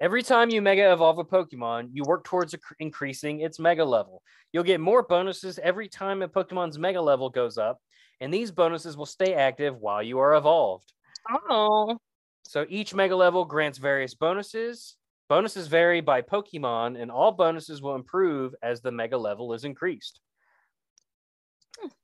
Every 0.00 0.22
time 0.22 0.50
you 0.50 0.62
mega 0.62 0.92
evolve 0.92 1.18
a 1.18 1.24
Pokemon, 1.24 1.88
you 1.92 2.04
work 2.04 2.24
towards 2.24 2.54
ac- 2.54 2.62
increasing 2.78 3.40
its 3.40 3.58
mega 3.58 3.84
level. 3.84 4.22
You'll 4.52 4.62
get 4.64 4.80
more 4.80 5.02
bonuses 5.02 5.58
every 5.58 5.88
time 5.88 6.22
a 6.22 6.28
Pokemon's 6.28 6.78
mega 6.78 7.00
level 7.00 7.30
goes 7.30 7.58
up, 7.58 7.80
and 8.20 8.32
these 8.32 8.52
bonuses 8.52 8.96
will 8.96 9.06
stay 9.06 9.34
active 9.34 9.76
while 9.76 10.02
you 10.02 10.18
are 10.20 10.34
evolved. 10.36 10.92
Oh, 11.48 11.98
So 12.48 12.64
each 12.70 12.94
mega 12.94 13.14
level 13.14 13.44
grants 13.44 13.76
various 13.76 14.14
bonuses. 14.14 14.96
Bonuses 15.28 15.66
vary 15.66 16.00
by 16.00 16.22
Pokemon, 16.22 16.98
and 16.98 17.10
all 17.10 17.30
bonuses 17.30 17.82
will 17.82 17.94
improve 17.94 18.54
as 18.62 18.80
the 18.80 18.90
mega 18.90 19.18
level 19.18 19.52
is 19.52 19.64
increased. 19.64 20.22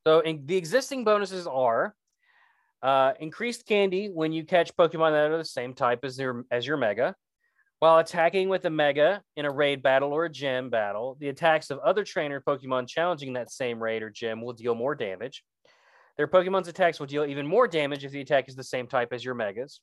So 0.06 0.20
in, 0.20 0.44
the 0.44 0.58
existing 0.58 1.02
bonuses 1.02 1.46
are 1.46 1.94
uh, 2.82 3.14
increased 3.20 3.64
candy 3.66 4.10
when 4.12 4.32
you 4.32 4.44
catch 4.44 4.76
Pokemon 4.76 5.12
that 5.12 5.30
are 5.30 5.38
the 5.38 5.46
same 5.46 5.72
type 5.72 6.00
as 6.04 6.18
your 6.18 6.44
as 6.50 6.66
your 6.66 6.76
mega. 6.76 7.16
While 7.78 7.96
attacking 7.96 8.50
with 8.50 8.66
a 8.66 8.70
mega 8.70 9.22
in 9.36 9.46
a 9.46 9.50
raid 9.50 9.82
battle 9.82 10.12
or 10.12 10.26
a 10.26 10.30
gym 10.30 10.68
battle, 10.68 11.16
the 11.20 11.30
attacks 11.30 11.70
of 11.70 11.78
other 11.78 12.04
trainer 12.04 12.42
Pokemon 12.46 12.86
challenging 12.86 13.32
that 13.32 13.50
same 13.50 13.82
raid 13.82 14.02
or 14.02 14.10
gym 14.10 14.42
will 14.42 14.52
deal 14.52 14.74
more 14.74 14.94
damage. 14.94 15.42
Their 16.18 16.28
Pokemon's 16.28 16.68
attacks 16.68 17.00
will 17.00 17.06
deal 17.06 17.24
even 17.24 17.46
more 17.46 17.66
damage 17.66 18.04
if 18.04 18.12
the 18.12 18.20
attack 18.20 18.46
is 18.46 18.56
the 18.56 18.62
same 18.62 18.86
type 18.86 19.14
as 19.14 19.24
your 19.24 19.34
megas. 19.34 19.80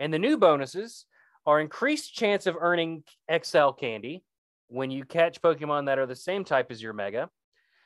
And 0.00 0.12
the 0.12 0.18
new 0.18 0.36
bonuses 0.38 1.06
are 1.46 1.60
increased 1.60 2.14
chance 2.14 2.46
of 2.46 2.56
earning 2.58 3.04
XL 3.30 3.70
candy 3.70 4.24
when 4.68 4.90
you 4.90 5.04
catch 5.04 5.40
Pokemon 5.42 5.86
that 5.86 5.98
are 5.98 6.06
the 6.06 6.16
same 6.16 6.44
type 6.44 6.70
as 6.70 6.82
your 6.82 6.92
mega, 6.92 7.28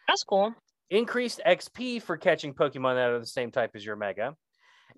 that's 0.08 0.22
cool. 0.24 0.54
increased 0.90 1.40
XP 1.44 2.00
for 2.02 2.16
catching 2.16 2.54
Pokemon 2.54 2.94
that 2.94 3.10
are 3.10 3.18
the 3.18 3.26
same 3.26 3.50
type 3.50 3.70
as 3.74 3.84
your 3.84 3.96
mega, 3.96 4.36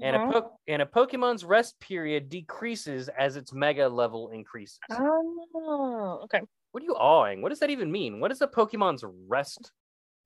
and 0.01 0.15
a 0.17 0.19
Mhm. 0.19 0.33
po- 0.33 0.61
and 0.67 0.83
a 0.83 0.87
Pokemon's 0.87 1.45
rest 1.45 1.79
period 1.81 2.29
decreases 2.29 3.09
as 3.09 3.37
its 3.37 3.53
mega 3.53 3.89
level 3.89 4.31
increases. 4.31 4.79
Oh, 4.91 6.21
okay. 6.25 6.41
What 6.73 6.83
are 6.83 6.87
you 6.87 6.97
awing? 6.97 7.41
What 7.41 7.49
does 7.51 7.61
that 7.61 7.71
even 7.71 7.91
mean? 7.91 8.21
What 8.21 8.31
is 8.33 8.43
a 8.43 8.49
Pokemon's 8.49 9.05
rest 9.27 9.73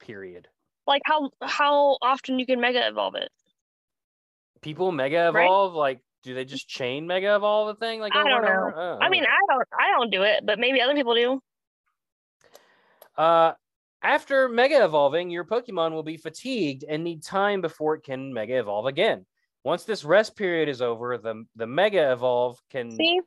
period? 0.00 0.48
like 0.86 1.02
how 1.04 1.30
how 1.42 1.98
often 2.02 2.38
you 2.40 2.46
can 2.46 2.58
mega 2.60 2.84
evolve 2.88 3.14
it. 3.14 3.30
People 4.62 4.90
mega 4.92 5.30
Right? 5.32 5.44
evolve 5.44 5.74
like 5.74 6.00
do 6.22 6.34
they 6.34 6.44
just 6.44 6.68
chain 6.68 7.06
mega 7.06 7.34
evolve 7.34 7.68
the 7.68 7.74
thing 7.84 8.00
like 8.00 8.14
I 8.14 8.28
don't 8.28 8.42
know. 8.42 8.72
Oh, 8.74 8.98
I 9.00 9.08
mean. 9.08 9.24
I 9.24 9.52
don't 9.52 9.68
I 9.78 9.90
don't 9.96 10.10
do 10.10 10.22
it, 10.22 10.44
but 10.44 10.58
maybe 10.58 10.80
other 10.80 10.94
people 10.94 11.14
do. 11.14 11.40
Uh, 13.16 13.52
after 14.02 14.48
mega 14.48 14.84
evolving, 14.84 15.30
your 15.30 15.44
Pokemon 15.44 15.92
will 15.92 16.02
be 16.02 16.16
fatigued 16.16 16.84
and 16.88 17.04
need 17.04 17.22
time 17.22 17.60
before 17.60 17.94
it 17.94 18.02
can 18.02 18.32
mega 18.32 18.58
evolve 18.58 18.86
again. 18.86 19.26
Once 19.64 19.84
this 19.84 20.04
rest 20.04 20.36
period 20.36 20.68
is 20.68 20.80
over, 20.80 21.18
the 21.18 21.44
the 21.56 21.66
mega 21.66 22.12
evolve 22.12 22.58
can 22.70 22.90
See? 22.90 23.20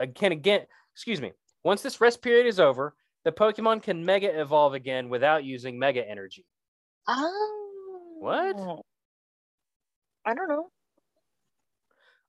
uh, 0.00 0.06
can 0.14 0.32
again. 0.32 0.62
Excuse 0.94 1.20
me. 1.20 1.32
Once 1.62 1.82
this 1.82 2.00
rest 2.00 2.22
period 2.22 2.46
is 2.46 2.60
over, 2.60 2.94
the 3.24 3.32
Pokemon 3.32 3.82
can 3.82 4.04
mega 4.04 4.40
evolve 4.40 4.74
again 4.74 5.08
without 5.08 5.44
using 5.44 5.78
mega 5.78 6.08
energy. 6.08 6.44
Oh. 7.08 7.60
What? 8.20 8.56
I 10.26 10.34
don't 10.34 10.48
know. 10.48 10.70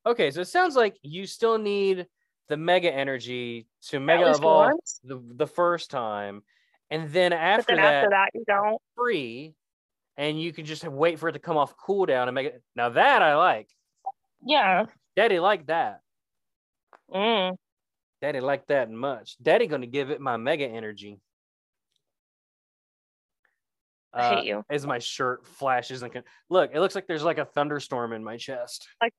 Okay, 0.06 0.32
so 0.32 0.42
it 0.42 0.48
sounds 0.48 0.76
like 0.76 0.98
you 1.02 1.26
still 1.26 1.58
need 1.58 2.08
the 2.48 2.58
mega 2.58 2.94
energy 2.94 3.68
to 3.88 4.00
mega 4.00 4.32
evolve 4.32 4.74
the, 5.04 5.22
the 5.36 5.48
first 5.48 5.90
time, 5.90 6.44
and 6.92 7.10
then 7.12 7.34
after 7.34 7.76
then 7.76 7.84
that, 7.84 7.94
after 7.96 8.10
that 8.12 8.30
you 8.36 8.44
don't. 8.48 8.80
free, 8.96 9.56
and 10.18 10.40
you 10.40 10.54
can 10.54 10.66
just 10.66 10.88
wait 10.88 11.18
for 11.20 11.30
it 11.30 11.34
to 11.34 11.40
come 11.40 11.58
off 11.58 11.76
cooldown 11.78 12.28
and 12.28 12.36
make 12.36 12.48
it. 12.48 12.62
Now 12.76 12.90
that 12.90 13.22
I 13.22 13.36
like. 13.36 13.70
Yeah. 14.46 14.86
Daddy 15.16 15.40
like 15.40 15.66
that. 15.68 16.02
Mm. 17.12 17.56
Daddy 18.22 18.40
like 18.40 18.68
that 18.68 18.92
much. 18.92 19.38
Daddy 19.42 19.66
gonna 19.66 19.88
give 19.88 20.12
it 20.12 20.22
my 20.22 20.38
mega 20.38 20.68
energy. 20.68 21.20
I 24.16 24.20
Uh, 24.20 24.36
hate 24.38 24.46
you. 24.46 24.64
As 24.70 24.88
my 24.88 25.00
shirt 25.00 25.46
flashes 25.46 26.02
and 26.02 26.12
can 26.12 26.24
look, 26.50 26.72
it 26.74 26.80
looks 26.80 26.96
like 26.96 27.06
there's 27.08 27.24
like 27.24 27.38
a 27.38 27.46
thunderstorm 27.46 28.14
in 28.14 28.24
my 28.24 28.38
chest. 28.38 28.88
Like. 29.02 29.14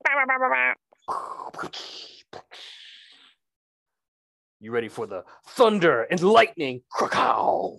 You 4.60 4.70
ready 4.72 4.88
for 4.88 5.06
the 5.06 5.24
thunder 5.48 6.02
and 6.04 6.20
lightning? 6.22 6.82
Krakow! 6.90 7.76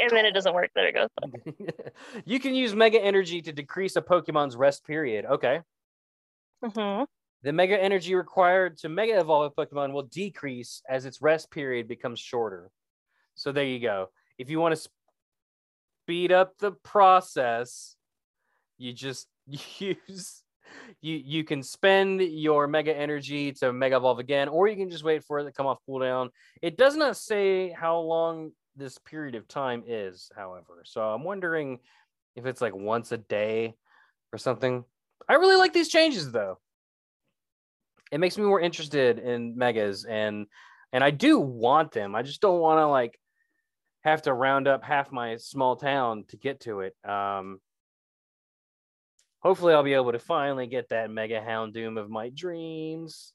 and 0.00 0.10
then 0.10 0.24
it 0.26 0.32
doesn't 0.32 0.54
work. 0.54 0.70
There 0.74 0.88
it 0.88 0.94
goes. 0.94 1.08
you 2.24 2.38
can 2.38 2.54
use 2.54 2.74
mega 2.74 3.02
energy 3.02 3.40
to 3.42 3.52
decrease 3.52 3.96
a 3.96 4.02
Pokemon's 4.02 4.54
rest 4.56 4.84
period. 4.86 5.24
Okay. 5.24 5.60
hmm 6.62 7.02
The 7.42 7.52
mega 7.52 7.82
energy 7.82 8.14
required 8.14 8.76
to 8.78 8.88
mega 8.88 9.18
evolve 9.18 9.52
a 9.56 9.66
Pokemon 9.66 9.92
will 9.92 10.04
decrease 10.04 10.82
as 10.88 11.06
its 11.06 11.20
rest 11.22 11.50
period 11.50 11.88
becomes 11.88 12.20
shorter. 12.20 12.70
So 13.34 13.50
there 13.50 13.64
you 13.64 13.80
go. 13.80 14.10
If 14.38 14.50
you 14.50 14.60
want 14.60 14.76
to 14.76 14.88
speed 16.08 16.32
up 16.32 16.56
the 16.56 16.72
process, 16.72 17.94
you 18.78 18.94
just 18.94 19.28
use 19.78 20.42
you 21.02 21.16
you 21.16 21.44
can 21.44 21.62
spend 21.62 22.22
your 22.22 22.66
mega 22.66 22.96
energy 22.96 23.52
to 23.52 23.74
mega 23.74 23.96
evolve 23.96 24.18
again, 24.18 24.48
or 24.48 24.68
you 24.68 24.76
can 24.76 24.88
just 24.88 25.04
wait 25.04 25.22
for 25.22 25.38
it 25.38 25.44
to 25.44 25.52
come 25.52 25.66
off 25.66 25.78
cooldown. 25.86 26.30
It 26.62 26.78
does 26.78 26.96
not 26.96 27.18
say 27.18 27.70
how 27.70 27.98
long 27.98 28.52
this 28.74 28.96
period 28.96 29.34
of 29.34 29.46
time 29.48 29.82
is, 29.86 30.30
however. 30.34 30.82
So 30.86 31.02
I'm 31.02 31.24
wondering 31.24 31.78
if 32.36 32.46
it's 32.46 32.62
like 32.62 32.74
once 32.74 33.12
a 33.12 33.18
day 33.18 33.74
or 34.32 34.38
something. 34.38 34.84
I 35.28 35.34
really 35.34 35.56
like 35.56 35.74
these 35.74 35.90
changes 35.90 36.32
though 36.32 36.58
it 38.10 38.18
makes 38.18 38.38
me 38.38 38.44
more 38.44 38.60
interested 38.60 39.18
in 39.18 39.58
megas 39.58 40.06
and 40.06 40.46
and 40.94 41.04
I 41.04 41.10
do 41.10 41.38
want 41.38 41.92
them. 41.92 42.14
I 42.14 42.22
just 42.22 42.40
don't 42.40 42.60
want 42.60 42.78
to 42.78 42.86
like 42.86 43.18
have 44.02 44.22
to 44.22 44.32
round 44.32 44.68
up 44.68 44.82
half 44.82 45.12
my 45.12 45.36
small 45.36 45.76
town 45.76 46.24
to 46.28 46.36
get 46.36 46.60
to 46.60 46.80
it. 46.80 46.96
Um 47.04 47.60
hopefully 49.40 49.74
I'll 49.74 49.82
be 49.82 49.94
able 49.94 50.12
to 50.12 50.18
finally 50.18 50.66
get 50.66 50.88
that 50.90 51.10
mega 51.10 51.40
Houndoom 51.40 51.98
of 51.98 52.10
my 52.10 52.30
dreams. 52.30 53.32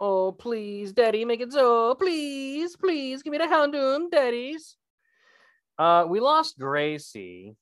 Oh, 0.00 0.30
please, 0.30 0.92
daddy, 0.92 1.24
make 1.24 1.40
it 1.40 1.52
so. 1.52 1.94
Please, 1.96 2.76
please 2.76 3.22
give 3.22 3.32
me 3.32 3.38
the 3.38 3.44
Houndoom, 3.44 4.10
daddies. 4.10 4.76
Uh 5.78 6.04
we 6.08 6.20
lost 6.20 6.58
Gracie. 6.58 7.56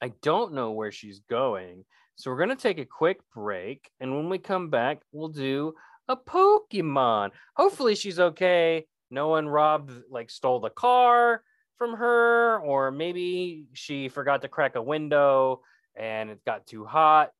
I 0.00 0.12
don't 0.22 0.54
know 0.54 0.72
where 0.72 0.92
she's 0.92 1.20
going. 1.28 1.84
So 2.16 2.30
we're 2.30 2.36
going 2.38 2.48
to 2.50 2.56
take 2.56 2.78
a 2.78 2.84
quick 2.84 3.20
break. 3.34 3.90
And 4.00 4.14
when 4.14 4.28
we 4.28 4.38
come 4.38 4.70
back, 4.70 5.00
we'll 5.12 5.28
do 5.28 5.74
a 6.08 6.16
Pokemon. 6.16 7.30
Hopefully 7.56 7.94
she's 7.94 8.18
okay. 8.18 8.86
No 9.10 9.28
one 9.28 9.48
robbed, 9.48 9.92
like, 10.10 10.30
stole 10.30 10.60
the 10.60 10.70
car 10.70 11.42
from 11.76 11.94
her, 11.96 12.58
or 12.60 12.90
maybe 12.90 13.64
she 13.72 14.08
forgot 14.08 14.42
to 14.42 14.48
crack 14.48 14.74
a 14.74 14.82
window 14.82 15.62
and 15.96 16.30
it 16.30 16.44
got 16.44 16.66
too 16.66 16.84
hot. 16.84 17.32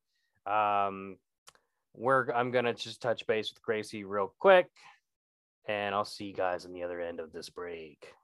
Um, 0.47 1.17
we're 1.95 2.31
I'm 2.31 2.51
gonna 2.51 2.75
just 2.75 3.03
touch 3.03 3.27
base 3.27 3.53
with 3.53 3.63
Gracie 3.63 4.05
real 4.05 4.33
quick, 4.39 4.69
and 5.67 5.95
I'll 5.95 6.05
see 6.05 6.27
you 6.27 6.35
guys 6.35 6.65
on 6.65 6.73
the 6.73 6.83
other 6.83 7.01
end 7.01 7.21
of 7.21 7.33
this 7.33 7.51
break. 7.51 8.15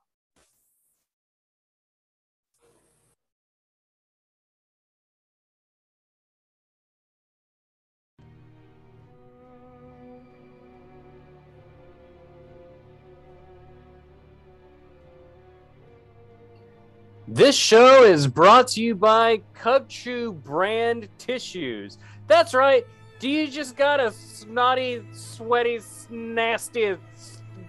This 17.34 17.56
show 17.56 18.04
is 18.04 18.28
brought 18.28 18.68
to 18.68 18.80
you 18.80 18.94
by 18.94 19.40
Cub 19.54 19.88
Chew 19.88 20.34
brand 20.34 21.08
tissues. 21.18 21.98
That's 22.28 22.54
right. 22.54 22.86
Do 23.18 23.28
you 23.28 23.48
just 23.48 23.76
got 23.76 23.98
a 23.98 24.12
snotty, 24.12 25.04
sweaty, 25.10 25.80
nasty, 26.10 26.96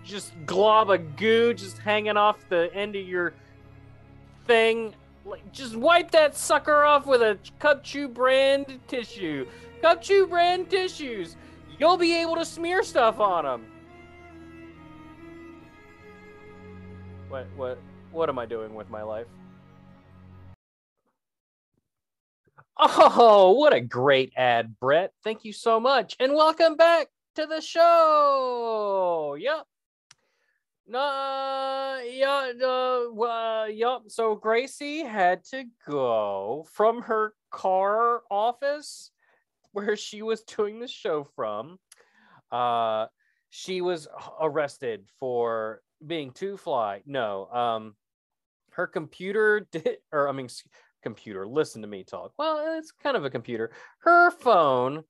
just 0.04 0.34
glob 0.46 0.92
of 0.92 1.16
goo 1.16 1.56
just 1.56 1.80
hanging 1.80 2.16
off 2.16 2.48
the 2.48 2.72
end 2.76 2.96
of 2.96 3.08
your 3.08 3.34
thing? 4.46 4.94
Like, 5.26 5.52
just 5.52 5.76
wipe 5.76 6.12
that 6.12 6.38
sucker 6.38 6.84
off 6.84 7.08
with 7.08 7.24
a 7.24 7.40
Cub 7.58 7.84
Chew 7.84 8.08
brand 8.08 8.80
tissue. 8.88 9.48
Cub 9.82 10.00
Chew 10.00 10.28
brand 10.28 10.70
tissues. 10.70 11.38
You'll 11.80 11.98
be 11.98 12.16
able 12.22 12.36
to 12.36 12.46
smear 12.46 12.84
stuff 12.84 13.20
on 13.20 13.46
them. 13.46 13.66
What 17.30 17.48
what 17.56 17.80
what 18.12 18.30
am 18.30 18.38
I 18.38 18.46
doing 18.46 18.76
with 18.76 18.92
my 18.92 19.02
life? 19.02 19.26
Oh, 22.78 23.52
what 23.52 23.74
a 23.74 23.80
great 23.80 24.34
ad, 24.36 24.78
Brett. 24.80 25.14
Thank 25.24 25.46
you 25.46 25.54
so 25.54 25.80
much. 25.80 26.16
And 26.20 26.34
welcome 26.34 26.76
back 26.76 27.08
to 27.36 27.46
the 27.46 27.62
show. 27.62 29.38
Yep. 29.40 29.66
No, 30.88 32.02
yeah, 32.08 32.52
uh, 32.62 33.24
uh, 33.24 33.66
yep. 33.66 34.02
So 34.08 34.36
Gracie 34.36 35.04
had 35.04 35.44
to 35.46 35.64
go 35.88 36.66
from 36.72 37.02
her 37.04 37.34
car 37.50 38.22
office 38.30 39.10
where 39.72 39.96
she 39.96 40.22
was 40.22 40.44
doing 40.44 40.80
the 40.80 40.88
show 40.88 41.24
from. 41.36 41.80
Uh, 42.52 43.08
she 43.50 43.82
was 43.82 44.08
arrested 44.40 45.06
for 45.20 45.82
being 46.06 46.32
too 46.32 46.56
fly. 46.56 47.02
No, 47.06 47.48
um, 47.48 47.96
her 48.72 48.86
computer 48.86 49.62
did, 49.72 49.98
or 50.12 50.30
I 50.30 50.34
mean, 50.34 50.50
computer. 51.06 51.46
Listen 51.46 51.84
to 51.84 51.88
me 51.88 52.04
talk. 52.04 52.34
Well, 52.40 52.78
it's 52.80 52.92
kind 52.92 53.16
of 53.16 53.26
a 53.26 53.30
computer. 53.30 53.70
Her 54.00 54.32
phone 54.32 55.04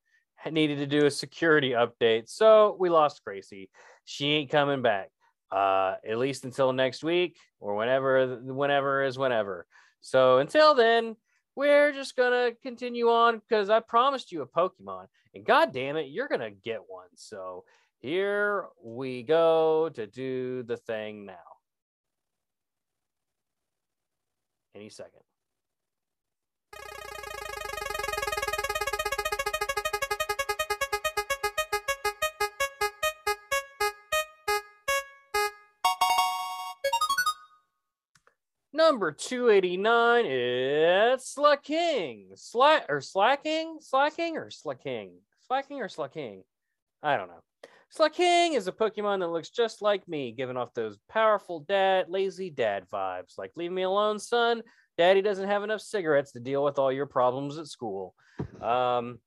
needed 0.51 0.79
to 0.79 0.85
do 0.85 1.05
a 1.05 1.11
security 1.11 1.71
update, 1.71 2.27
so 2.27 2.75
we 2.77 2.89
lost 2.89 3.23
Gracie. 3.23 3.69
She 4.03 4.33
ain't 4.33 4.51
coming 4.51 4.81
back. 4.81 5.09
Uh, 5.49 5.95
at 6.05 6.17
least 6.17 6.43
until 6.43 6.73
next 6.73 7.01
week 7.01 7.37
or 7.61 7.75
whenever. 7.75 8.35
Whenever 8.43 9.03
is 9.03 9.17
whenever. 9.17 9.67
So 10.01 10.39
until 10.39 10.75
then, 10.75 11.15
we're 11.55 11.93
just 11.93 12.17
gonna 12.17 12.51
continue 12.61 13.07
on 13.09 13.39
because 13.39 13.69
I 13.69 13.79
promised 13.79 14.33
you 14.33 14.41
a 14.41 14.47
Pokemon, 14.47 15.05
and 15.33 15.45
god 15.45 15.71
damn 15.71 15.95
it, 15.95 16.09
you're 16.09 16.27
gonna 16.27 16.51
get 16.51 16.81
one. 16.85 17.07
So 17.15 17.63
here 17.99 18.65
we 18.83 19.23
go 19.23 19.89
to 19.93 20.05
do 20.05 20.63
the 20.63 20.75
thing 20.75 21.25
now. 21.25 21.51
Any 24.75 24.89
second. 24.89 25.21
Number 38.75 39.13
289 39.13 40.25
is 40.27 41.25
Slacking. 41.25 42.27
Slack 42.35 42.87
or 42.89 42.99
slacking? 42.99 43.77
Slacking 43.79 44.35
or 44.35 44.51
slacking? 44.51 45.13
Slacking 45.47 45.79
or 45.79 45.87
slacking? 45.87 46.43
I 47.01 47.15
don't 47.15 47.29
know. 47.29 47.39
Slaking 47.89 48.51
is 48.51 48.67
a 48.67 48.73
Pokemon 48.73 49.21
that 49.21 49.29
looks 49.29 49.49
just 49.49 49.81
like 49.81 50.05
me, 50.09 50.33
giving 50.33 50.57
off 50.57 50.73
those 50.73 50.97
powerful 51.07 51.61
dad, 51.61 52.07
lazy 52.09 52.49
dad 52.49 52.83
vibes. 52.91 53.37
Like, 53.37 53.53
leave 53.55 53.71
me 53.71 53.83
alone, 53.83 54.19
son. 54.19 54.61
Daddy 54.97 55.21
doesn't 55.21 55.47
have 55.47 55.63
enough 55.63 55.79
cigarettes 55.79 56.33
to 56.33 56.41
deal 56.41 56.61
with 56.61 56.77
all 56.77 56.91
your 56.91 57.05
problems 57.05 57.57
at 57.57 57.67
school. 57.67 58.13
Um, 58.61 59.19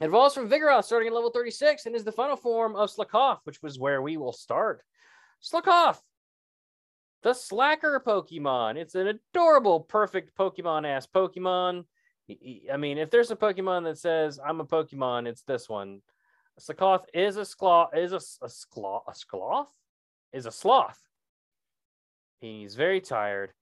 it 0.00 0.04
evolves 0.06 0.36
from 0.36 0.48
Vigoroth, 0.48 0.84
starting 0.84 1.08
at 1.08 1.14
level 1.14 1.32
36, 1.32 1.86
and 1.86 1.96
is 1.96 2.04
the 2.04 2.12
final 2.12 2.36
form 2.36 2.76
of 2.76 2.94
Slakoth, 2.94 3.40
which 3.42 3.60
was 3.60 3.76
where 3.76 4.00
we 4.00 4.16
will 4.16 4.32
start. 4.32 4.82
Slakoth, 5.42 5.98
the 7.22 7.34
slacker 7.34 8.02
Pokemon. 8.04 8.76
It's 8.76 8.94
an 8.94 9.08
adorable, 9.08 9.80
perfect 9.80 10.36
Pokemon 10.36 10.86
ass 10.86 11.06
Pokemon. 11.06 11.84
I 12.72 12.76
mean, 12.76 12.98
if 12.98 13.10
there's 13.10 13.30
a 13.30 13.36
Pokemon 13.36 13.84
that 13.84 13.98
says 13.98 14.38
I'm 14.44 14.60
a 14.60 14.64
Pokemon, 14.64 15.26
it's 15.26 15.42
this 15.42 15.68
one. 15.68 16.02
Slakoth 16.60 17.04
is 17.14 17.36
a 17.36 17.44
sloth. 17.44 17.96
Is 17.96 18.12
a, 18.12 18.20
a 18.44 18.48
sloth. 18.48 19.04
A 19.08 19.14
sloth 19.14 19.72
is 20.32 20.46
a 20.46 20.50
sloth. 20.50 20.98
He's 22.40 22.74
very 22.74 23.00
tired. 23.00 23.52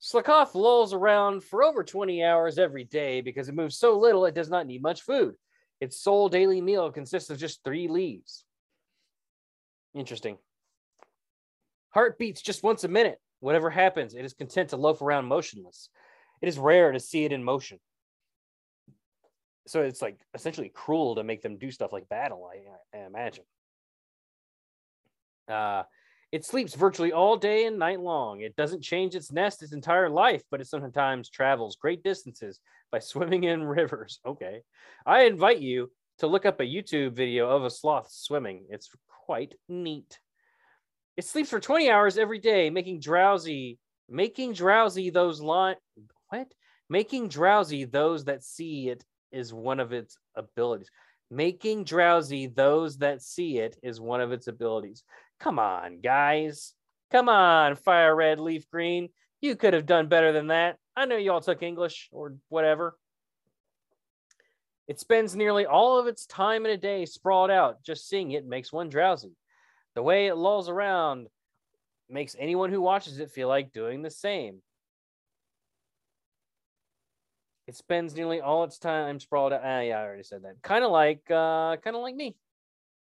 Slakoth 0.00 0.54
lolls 0.54 0.92
around 0.92 1.42
for 1.42 1.64
over 1.64 1.82
20 1.82 2.22
hours 2.22 2.58
every 2.58 2.84
day 2.84 3.20
because 3.22 3.48
it 3.48 3.54
moves 3.54 3.78
so 3.78 3.98
little 3.98 4.26
it 4.26 4.34
does 4.34 4.50
not 4.50 4.66
need 4.66 4.82
much 4.82 5.02
food. 5.02 5.34
Its 5.80 6.00
sole 6.00 6.28
daily 6.28 6.60
meal 6.60 6.90
consists 6.90 7.30
of 7.30 7.38
just 7.38 7.64
three 7.64 7.88
leaves. 7.88 8.44
Interesting. 9.94 10.36
Heart 11.96 12.18
beats 12.18 12.42
just 12.42 12.62
once 12.62 12.84
a 12.84 12.88
minute. 12.88 13.18
Whatever 13.40 13.70
happens, 13.70 14.14
it 14.14 14.22
is 14.22 14.34
content 14.34 14.68
to 14.68 14.76
loaf 14.76 15.00
around 15.00 15.24
motionless. 15.24 15.88
It 16.42 16.48
is 16.48 16.58
rare 16.58 16.92
to 16.92 17.00
see 17.00 17.24
it 17.24 17.32
in 17.32 17.42
motion. 17.42 17.78
So 19.66 19.80
it's 19.80 20.02
like 20.02 20.18
essentially 20.34 20.68
cruel 20.68 21.14
to 21.14 21.24
make 21.24 21.40
them 21.40 21.56
do 21.56 21.70
stuff 21.70 21.94
like 21.94 22.06
battle, 22.10 22.46
I, 22.52 22.98
I 22.98 23.06
imagine. 23.06 23.44
Uh, 25.48 25.84
it 26.32 26.44
sleeps 26.44 26.74
virtually 26.74 27.12
all 27.12 27.38
day 27.38 27.64
and 27.64 27.78
night 27.78 28.00
long. 28.00 28.42
It 28.42 28.56
doesn't 28.56 28.82
change 28.82 29.14
its 29.14 29.32
nest 29.32 29.62
its 29.62 29.72
entire 29.72 30.10
life, 30.10 30.42
but 30.50 30.60
it 30.60 30.66
sometimes 30.66 31.30
travels 31.30 31.76
great 31.76 32.02
distances 32.02 32.60
by 32.92 32.98
swimming 32.98 33.44
in 33.44 33.64
rivers. 33.64 34.20
Okay. 34.26 34.60
I 35.06 35.22
invite 35.22 35.60
you 35.60 35.90
to 36.18 36.26
look 36.26 36.44
up 36.44 36.60
a 36.60 36.64
YouTube 36.64 37.14
video 37.14 37.48
of 37.48 37.64
a 37.64 37.70
sloth 37.70 38.10
swimming. 38.10 38.66
It's 38.68 38.90
quite 39.24 39.54
neat. 39.66 40.18
It 41.16 41.24
sleeps 41.24 41.50
for 41.50 41.60
20 41.60 41.90
hours 41.90 42.18
every 42.18 42.38
day, 42.38 42.68
making 42.70 43.00
drowsy, 43.00 43.78
making 44.08 44.52
drowsy 44.52 45.10
those 45.10 45.40
line 45.40 45.76
what? 46.28 46.52
Making 46.88 47.28
drowsy 47.28 47.84
those 47.84 48.24
that 48.24 48.44
see 48.44 48.88
it 48.88 49.04
is 49.32 49.52
one 49.52 49.80
of 49.80 49.92
its 49.92 50.18
abilities. 50.34 50.90
Making 51.30 51.84
drowsy 51.84 52.46
those 52.46 52.98
that 52.98 53.22
see 53.22 53.58
it 53.58 53.76
is 53.82 54.00
one 54.00 54.20
of 54.20 54.32
its 54.32 54.46
abilities. 54.46 55.02
Come 55.40 55.58
on, 55.58 56.00
guys. 56.00 56.74
Come 57.10 57.28
on, 57.28 57.76
fire 57.76 58.14
red, 58.14 58.38
leaf 58.38 58.68
green. 58.70 59.08
You 59.40 59.56
could 59.56 59.74
have 59.74 59.86
done 59.86 60.08
better 60.08 60.32
than 60.32 60.48
that. 60.48 60.76
I 60.96 61.06
know 61.06 61.16
you 61.16 61.32
all 61.32 61.40
took 61.40 61.62
English 61.62 62.08
or 62.12 62.36
whatever. 62.48 62.96
It 64.88 65.00
spends 65.00 65.34
nearly 65.34 65.66
all 65.66 65.98
of 65.98 66.06
its 66.06 66.26
time 66.26 66.64
in 66.64 66.72
a 66.72 66.76
day 66.76 67.06
sprawled 67.06 67.50
out. 67.50 67.82
Just 67.82 68.08
seeing 68.08 68.30
it 68.32 68.46
makes 68.46 68.72
one 68.72 68.88
drowsy. 68.88 69.32
The 69.96 70.02
way 70.02 70.26
it 70.26 70.34
lolls 70.34 70.68
around 70.68 71.28
makes 72.08 72.36
anyone 72.38 72.70
who 72.70 72.82
watches 72.82 73.18
it 73.18 73.30
feel 73.30 73.48
like 73.48 73.72
doing 73.72 74.02
the 74.02 74.10
same. 74.10 74.60
It 77.66 77.76
spends 77.76 78.14
nearly 78.14 78.42
all 78.42 78.62
its 78.64 78.78
time 78.78 79.18
sprawled 79.18 79.54
out. 79.54 79.62
Ah, 79.64 79.80
yeah, 79.80 79.98
I 79.98 80.04
already 80.04 80.22
said 80.22 80.42
that. 80.42 80.62
Kind 80.62 80.84
of 80.84 80.90
like, 80.90 81.22
uh, 81.30 81.78
kind 81.78 81.96
of 81.96 82.02
like 82.02 82.14
me, 82.14 82.36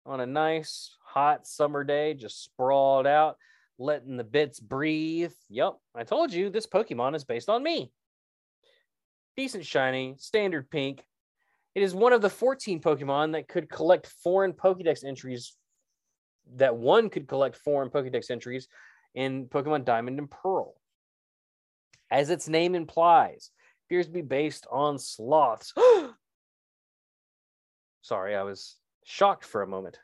on 0.06 0.22
a 0.22 0.26
nice 0.26 0.96
hot 1.04 1.46
summer 1.46 1.84
day, 1.84 2.14
just 2.14 2.42
sprawled 2.42 3.06
out, 3.06 3.36
letting 3.78 4.16
the 4.16 4.24
bits 4.24 4.62
breathe. 4.62 5.34
Yep, 5.50 5.74
I 5.94 6.06
told 6.06 6.32
you 6.32 6.50
this 6.50 6.68
Pokemon 6.68 7.16
is 7.16 7.26
based 7.26 7.50
on 7.50 7.62
me. 7.62 7.92
Decent 9.36 9.66
shiny, 9.66 10.16
standard 10.20 10.72
pink. 10.72 11.04
It 11.76 11.84
is 11.84 11.94
one 11.94 12.14
of 12.14 12.22
the 12.22 12.30
14 12.30 12.82
Pokemon 12.82 13.34
that 13.34 13.50
could 13.50 13.70
collect 13.70 14.08
foreign 14.24 14.54
Pokedex 14.54 15.04
entries. 15.04 15.54
That 16.56 16.78
one 16.78 17.10
could 17.10 17.28
collect 17.28 17.58
foreign 17.58 17.90
Pokedex 17.90 18.32
entries 18.32 18.68
in 19.14 19.48
Pokemon 19.48 19.86
Diamond 19.86 20.20
and 20.20 20.30
Pearl. 20.30 20.76
As 22.10 22.30
its 22.30 22.48
name 22.48 22.76
implies, 22.76 23.52
appears 23.86 24.08
to 24.08 24.14
be 24.14 24.22
based 24.22 24.66
on 24.72 25.00
sloths. 25.00 25.74
Sorry, 28.02 28.36
I 28.36 28.44
was 28.44 28.78
shocked 29.04 29.46
for 29.46 29.62
a 29.62 29.68
moment. 29.68 30.00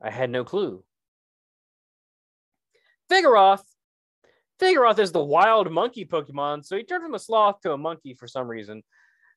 I 0.00 0.10
had 0.10 0.30
no 0.30 0.44
clue. 0.44 0.82
Vigoroth. 3.10 3.62
Vigoroth 4.60 4.98
is 4.98 5.12
the 5.12 5.24
wild 5.24 5.70
monkey 5.70 6.04
Pokemon, 6.04 6.64
so 6.64 6.76
he 6.76 6.84
turned 6.84 7.02
from 7.02 7.14
a 7.14 7.18
sloth 7.18 7.60
to 7.62 7.72
a 7.72 7.78
monkey 7.78 8.14
for 8.14 8.26
some 8.26 8.46
reason. 8.46 8.82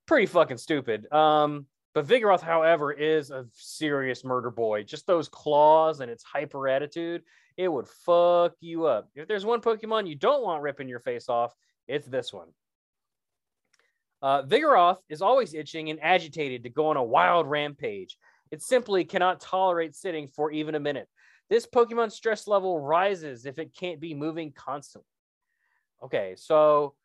Pretty 0.05 0.25
fucking 0.25 0.57
stupid. 0.57 1.11
Um, 1.11 1.65
but 1.93 2.07
Vigoroth, 2.07 2.41
however, 2.41 2.91
is 2.91 3.29
a 3.29 3.45
serious 3.53 4.23
murder 4.23 4.49
boy. 4.49 4.83
Just 4.83 5.05
those 5.05 5.27
claws 5.27 5.99
and 5.99 6.09
its 6.09 6.23
hyper 6.23 6.67
attitude, 6.67 7.23
it 7.57 7.67
would 7.67 7.87
fuck 7.87 8.53
you 8.59 8.85
up. 8.85 9.09
If 9.15 9.27
there's 9.27 9.45
one 9.45 9.61
Pokemon 9.61 10.07
you 10.07 10.15
don't 10.15 10.43
want 10.43 10.63
ripping 10.63 10.89
your 10.89 10.99
face 10.99 11.29
off, 11.29 11.53
it's 11.87 12.07
this 12.07 12.33
one. 12.33 12.47
Uh, 14.21 14.41
Vigoroth 14.43 14.97
is 15.09 15.21
always 15.21 15.53
itching 15.53 15.89
and 15.89 15.99
agitated 16.01 16.63
to 16.63 16.69
go 16.69 16.87
on 16.87 16.97
a 16.97 17.03
wild 17.03 17.47
rampage. 17.47 18.17
It 18.51 18.61
simply 18.61 19.03
cannot 19.03 19.41
tolerate 19.41 19.95
sitting 19.95 20.27
for 20.29 20.51
even 20.51 20.75
a 20.75 20.79
minute. 20.79 21.09
This 21.49 21.67
Pokemon 21.67 22.11
stress 22.11 22.47
level 22.47 22.79
rises 22.79 23.45
if 23.45 23.59
it 23.59 23.75
can't 23.75 23.99
be 23.99 24.13
moving 24.13 24.51
constantly. 24.53 25.09
Okay, 26.01 26.35
so 26.37 26.95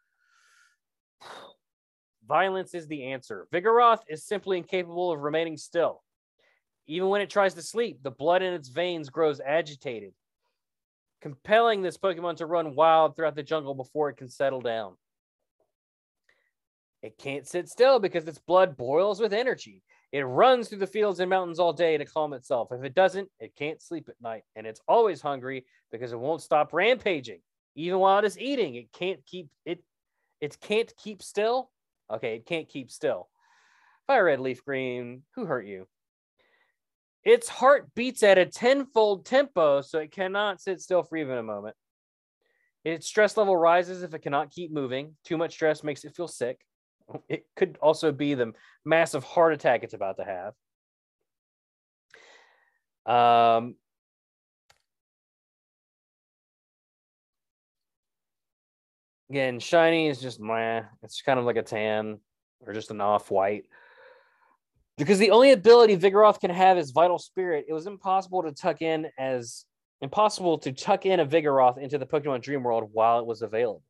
violence 2.29 2.75
is 2.75 2.87
the 2.87 3.05
answer. 3.07 3.47
Vigoroth 3.53 4.01
is 4.09 4.25
simply 4.25 4.59
incapable 4.59 5.11
of 5.11 5.21
remaining 5.21 5.57
still. 5.57 6.03
Even 6.87 7.09
when 7.09 7.21
it 7.21 7.31
tries 7.31 7.55
to 7.55 7.63
sleep, 7.63 8.03
the 8.03 8.11
blood 8.11 8.43
in 8.43 8.55
its 8.55 8.69
veins 8.69 9.11
grows 9.11 9.41
agitated, 9.41 10.13
compelling 11.21 11.83
this 11.83 11.99
Pokemon 11.99 12.37
to 12.37 12.47
run 12.47 12.75
wild 12.75 13.17
throughout 13.17 13.35
the 13.35 13.43
jungle 13.43 13.75
before 13.75 14.09
it 14.09 14.17
can 14.17 14.29
settle 14.29 14.61
down. 14.61 14.95
It 17.03 17.19
can't 17.19 17.47
sit 17.47 17.69
still 17.69 17.99
because 17.99 18.27
its 18.27 18.39
blood 18.39 18.77
boils 18.77 19.21
with 19.21 19.33
energy. 19.33 19.83
It 20.11 20.23
runs 20.23 20.69
through 20.69 20.79
the 20.79 20.87
fields 20.87 21.21
and 21.21 21.29
mountains 21.29 21.59
all 21.59 21.73
day 21.73 21.99
to 21.99 22.05
calm 22.05 22.33
itself. 22.33 22.73
If 22.73 22.83
it 22.83 22.95
doesn't, 22.95 23.29
it 23.39 23.55
can't 23.55 23.83
sleep 23.83 24.09
at 24.09 24.21
night. 24.21 24.43
And 24.57 24.67
it's 24.67 24.81
always 24.89 25.21
hungry 25.21 25.67
because 25.93 26.13
it 26.13 26.19
won't 26.19 26.43
stop 26.43 26.73
rampaging. 26.73 27.41
Even 27.75 27.99
while 27.99 28.19
it 28.19 28.25
is 28.25 28.39
eating, 28.39 28.75
it 28.75 28.93
can't 28.93 29.25
keep 29.27 29.49
it 29.65 29.83
it 30.41 30.59
can't 30.61 30.93
keep 30.97 31.23
still. 31.23 31.71
Okay, 32.11 32.37
it 32.37 32.47
can't 32.47 32.69
keep 32.69 32.91
still. 32.91 33.29
Fire 34.07 34.25
red 34.25 34.41
leaf 34.41 34.65
green, 34.65 35.23
who 35.35 35.45
hurt 35.45 35.67
you? 35.67 35.87
Its 37.25 37.49
heart 37.49 37.95
beats 37.95 38.23
at 38.23 38.39
a 38.39 38.47
tenfold 38.47 39.27
tempo, 39.27 39.83
so 39.83 39.99
it 39.99 40.11
cannot 40.11 40.61
sit 40.61 40.81
still 40.81 41.03
for 41.03 41.17
even 41.17 41.37
a 41.37 41.43
moment. 41.43 41.77
Its 42.85 43.07
stress 43.07 43.37
level 43.37 43.57
rises 43.57 44.03
if 44.03 44.15
it 44.15 44.23
cannot 44.23 44.51
keep 44.51 44.73
moving. 44.73 45.15
Too 45.25 45.37
much 45.37 45.53
stress 45.53 45.85
makes 45.85 46.05
it 46.05 46.17
feel 46.17 46.29
sick. 46.29 46.61
It 47.29 47.47
could 47.57 47.79
also 47.81 48.13
be 48.13 48.35
the 48.35 48.53
massive 48.85 49.25
heart 49.25 49.55
attack 49.55 49.83
it's 49.83 49.95
about 49.95 50.19
to 50.19 50.25
have. 50.25 50.55
Um, 53.07 53.77
again, 59.31 59.61
shiny 59.61 60.09
is 60.09 60.21
just 60.21 60.41
meh. 60.41 60.83
It's 61.03 61.23
kind 61.23 61.39
of 61.39 61.45
like 61.45 61.57
a 61.57 61.63
tan 61.63 62.19
or 62.67 62.73
just 62.73 62.91
an 62.91 63.01
off 63.01 63.31
white. 63.31 63.65
Because 64.97 65.19
the 65.19 65.31
only 65.31 65.53
ability 65.53 65.97
Vigoroth 65.97 66.41
can 66.41 66.51
have 66.51 66.77
is 66.77 66.91
Vital 66.91 67.19
Spirit, 67.19 67.67
it 67.69 67.73
was 67.73 67.87
impossible 67.87 68.43
to 68.43 68.53
tuck 68.53 68.83
in 68.83 69.07
as 69.17 69.65
impossible 70.01 70.59
to 70.59 70.73
tuck 70.73 71.07
in 71.07 71.21
a 71.21 71.27
Vigoroth 71.27 71.79
into 71.79 71.99
the 71.99 72.07
Pokemon 72.07 72.43
Dream 72.43 72.63
World 72.63 72.91
while 72.93 73.21
it 73.21 73.27
was 73.27 73.43
available. 73.43 73.83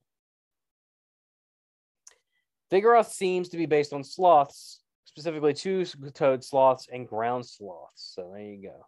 Vigoroth 2.71 3.11
seems 3.11 3.49
to 3.51 3.57
be 3.57 3.65
based 3.65 3.95
on 3.95 4.05
sloths, 4.05 4.81
specifically 5.07 5.55
two 5.55 5.87
toed 6.13 6.45
sloths 6.45 6.89
and 6.93 7.09
ground 7.09 7.47
sloths. 7.47 8.13
So 8.15 8.31
there 8.35 8.45
you 8.45 8.63
go. 8.63 8.87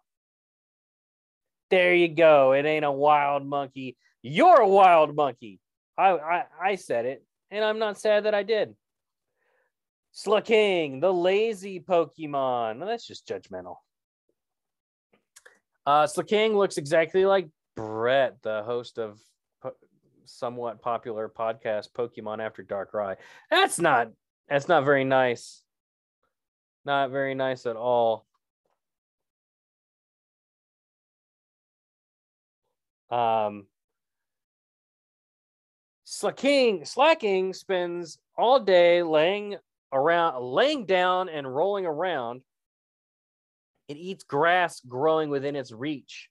There 1.71 1.95
you 1.95 2.09
go. 2.09 2.53
It 2.53 2.67
ain't 2.67 2.85
a 2.85 2.93
wild 2.93 3.47
monkey. 3.47 3.97
You're 4.23 4.61
a 4.61 4.69
wild 4.69 5.15
monkey. 5.15 5.61
I, 6.01 6.39
I, 6.39 6.45
I 6.63 6.75
said 6.77 7.05
it, 7.05 7.25
and 7.51 7.65
I'm 7.65 7.79
not 7.79 7.99
sad 7.99 8.25
that 8.25 8.35
I 8.35 8.43
did. 8.43 8.75
Slaking, 10.13 11.01
the 11.01 11.13
lazy 11.13 11.81
Pokemon. 11.81 12.79
Well, 12.79 12.89
that's 12.89 13.07
just 13.07 13.29
judgmental. 13.29 13.77
Uh, 15.87 16.07
Slaking 16.07 16.57
looks 16.57 16.79
exactly 16.79 17.27
like 17.27 17.49
Brett, 17.77 18.43
the 18.43 18.63
host 18.63 18.99
of 18.99 19.21
somewhat 20.25 20.81
popular 20.81 21.29
podcast, 21.29 21.93
Pokemon 21.93 22.45
After 22.45 22.63
Dark 22.63 22.95
Rye. 22.95 23.17
That's 23.51 23.79
not 23.79 24.09
that's 24.49 24.69
not 24.69 24.85
very 24.85 25.05
nice. 25.05 25.63
Not 26.85 27.11
very 27.11 27.35
nice 27.35 27.67
at 27.67 27.77
all. 27.77 28.27
Um, 33.11 33.67
Slaking, 36.21 36.85
slaking 36.85 37.55
spends 37.55 38.19
all 38.37 38.61
day 38.61 39.03
laying 39.03 39.57
around, 39.91 40.43
laying 40.43 40.85
down 40.85 41.31
and 41.31 41.47
rolling 41.47 41.87
around. 41.87 42.43
It 43.89 43.97
eats 43.97 44.23
grass 44.25 44.81
growing 44.81 45.31
within 45.31 45.57
its 45.57 45.73
reach. 45.73 46.29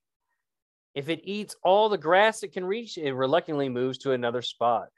If 0.93 1.09
it 1.09 1.21
eats 1.23 1.55
all 1.63 1.89
the 1.89 1.97
grass 1.97 2.43
it 2.43 2.51
can 2.51 2.65
reach, 2.65 2.99
it 2.99 3.13
reluctantly 3.13 3.67
moves 3.67 3.97
to 3.99 4.11
another 4.11 4.43
spot. 4.43 4.89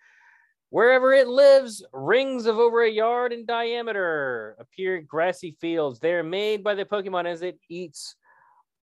Wherever 0.72 1.14
it 1.14 1.30
lives, 1.30 1.86
rings 1.94 2.46
of 2.46 2.60
over 2.60 2.84
a 2.84 2.92
yard 2.92 3.32
in 3.32 3.46
diameter 3.46 4.58
appear 4.60 4.98
in 4.98 5.06
grassy 5.06 5.56
fields. 5.62 6.00
They 6.00 6.16
are 6.16 6.22
made 6.22 6.66
by 6.66 6.76
the 6.76 6.84
Pokemon 6.84 7.28
as 7.28 7.44
it 7.44 7.58
eats 7.70 8.18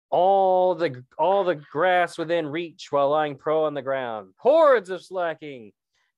all 0.09 0.73
the 0.73 1.03
all 1.17 1.43
the 1.43 1.55
grass 1.55 2.17
within 2.17 2.47
reach 2.47 2.93
while 2.93 3.09
lying 3.09 3.35
pro 3.35 3.65
on 3.65 3.73
the 3.73 3.81
ground. 3.81 4.33
Hordes 4.37 4.89
of 4.89 5.03
Slaking 5.03 5.73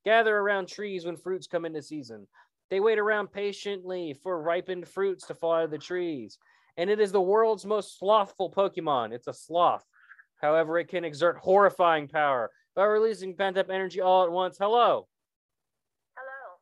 gather 0.10 0.38
around 0.38 0.68
trees 0.68 1.06
when 1.06 1.16
fruits 1.16 1.46
come 1.46 1.66
into 1.66 1.84
season. 1.84 2.26
They 2.72 2.80
wait 2.80 2.98
around 2.98 3.32
patiently 3.32 4.16
for 4.24 4.42
ripened 4.42 4.88
fruits 4.88 5.28
to 5.28 5.36
fall 5.36 5.54
out 5.54 5.66
of 5.66 5.70
the 5.70 5.78
trees. 5.78 6.40
And 6.78 6.90
it 6.90 7.00
is 7.00 7.12
the 7.12 7.22
world's 7.22 7.64
most 7.64 8.00
slothful 8.00 8.52
Pokemon. 8.52 9.12
It's 9.12 9.28
a 9.28 9.34
sloth. 9.34 9.86
However, 10.42 10.80
it 10.80 10.88
can 10.88 11.06
exert 11.06 11.38
horrifying 11.38 12.08
power 12.08 12.50
by 12.76 12.86
releasing 12.86 13.36
pent 13.36 13.60
up 13.60 13.70
energy 13.70 14.02
all 14.02 14.24
at 14.24 14.32
once. 14.32 14.58
Hello. 14.58 15.08
Hello. 16.18 16.58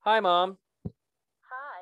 Hi, 0.00 0.20
Mom. 0.20 0.58
Hi. 0.84 1.80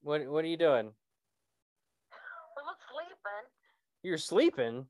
What, 0.00 0.26
what 0.28 0.46
are 0.46 0.48
you 0.48 0.56
doing? 0.56 0.86
I'm 2.56 2.74
sleeping. 2.88 3.44
You're 4.02 4.16
sleeping? 4.16 4.86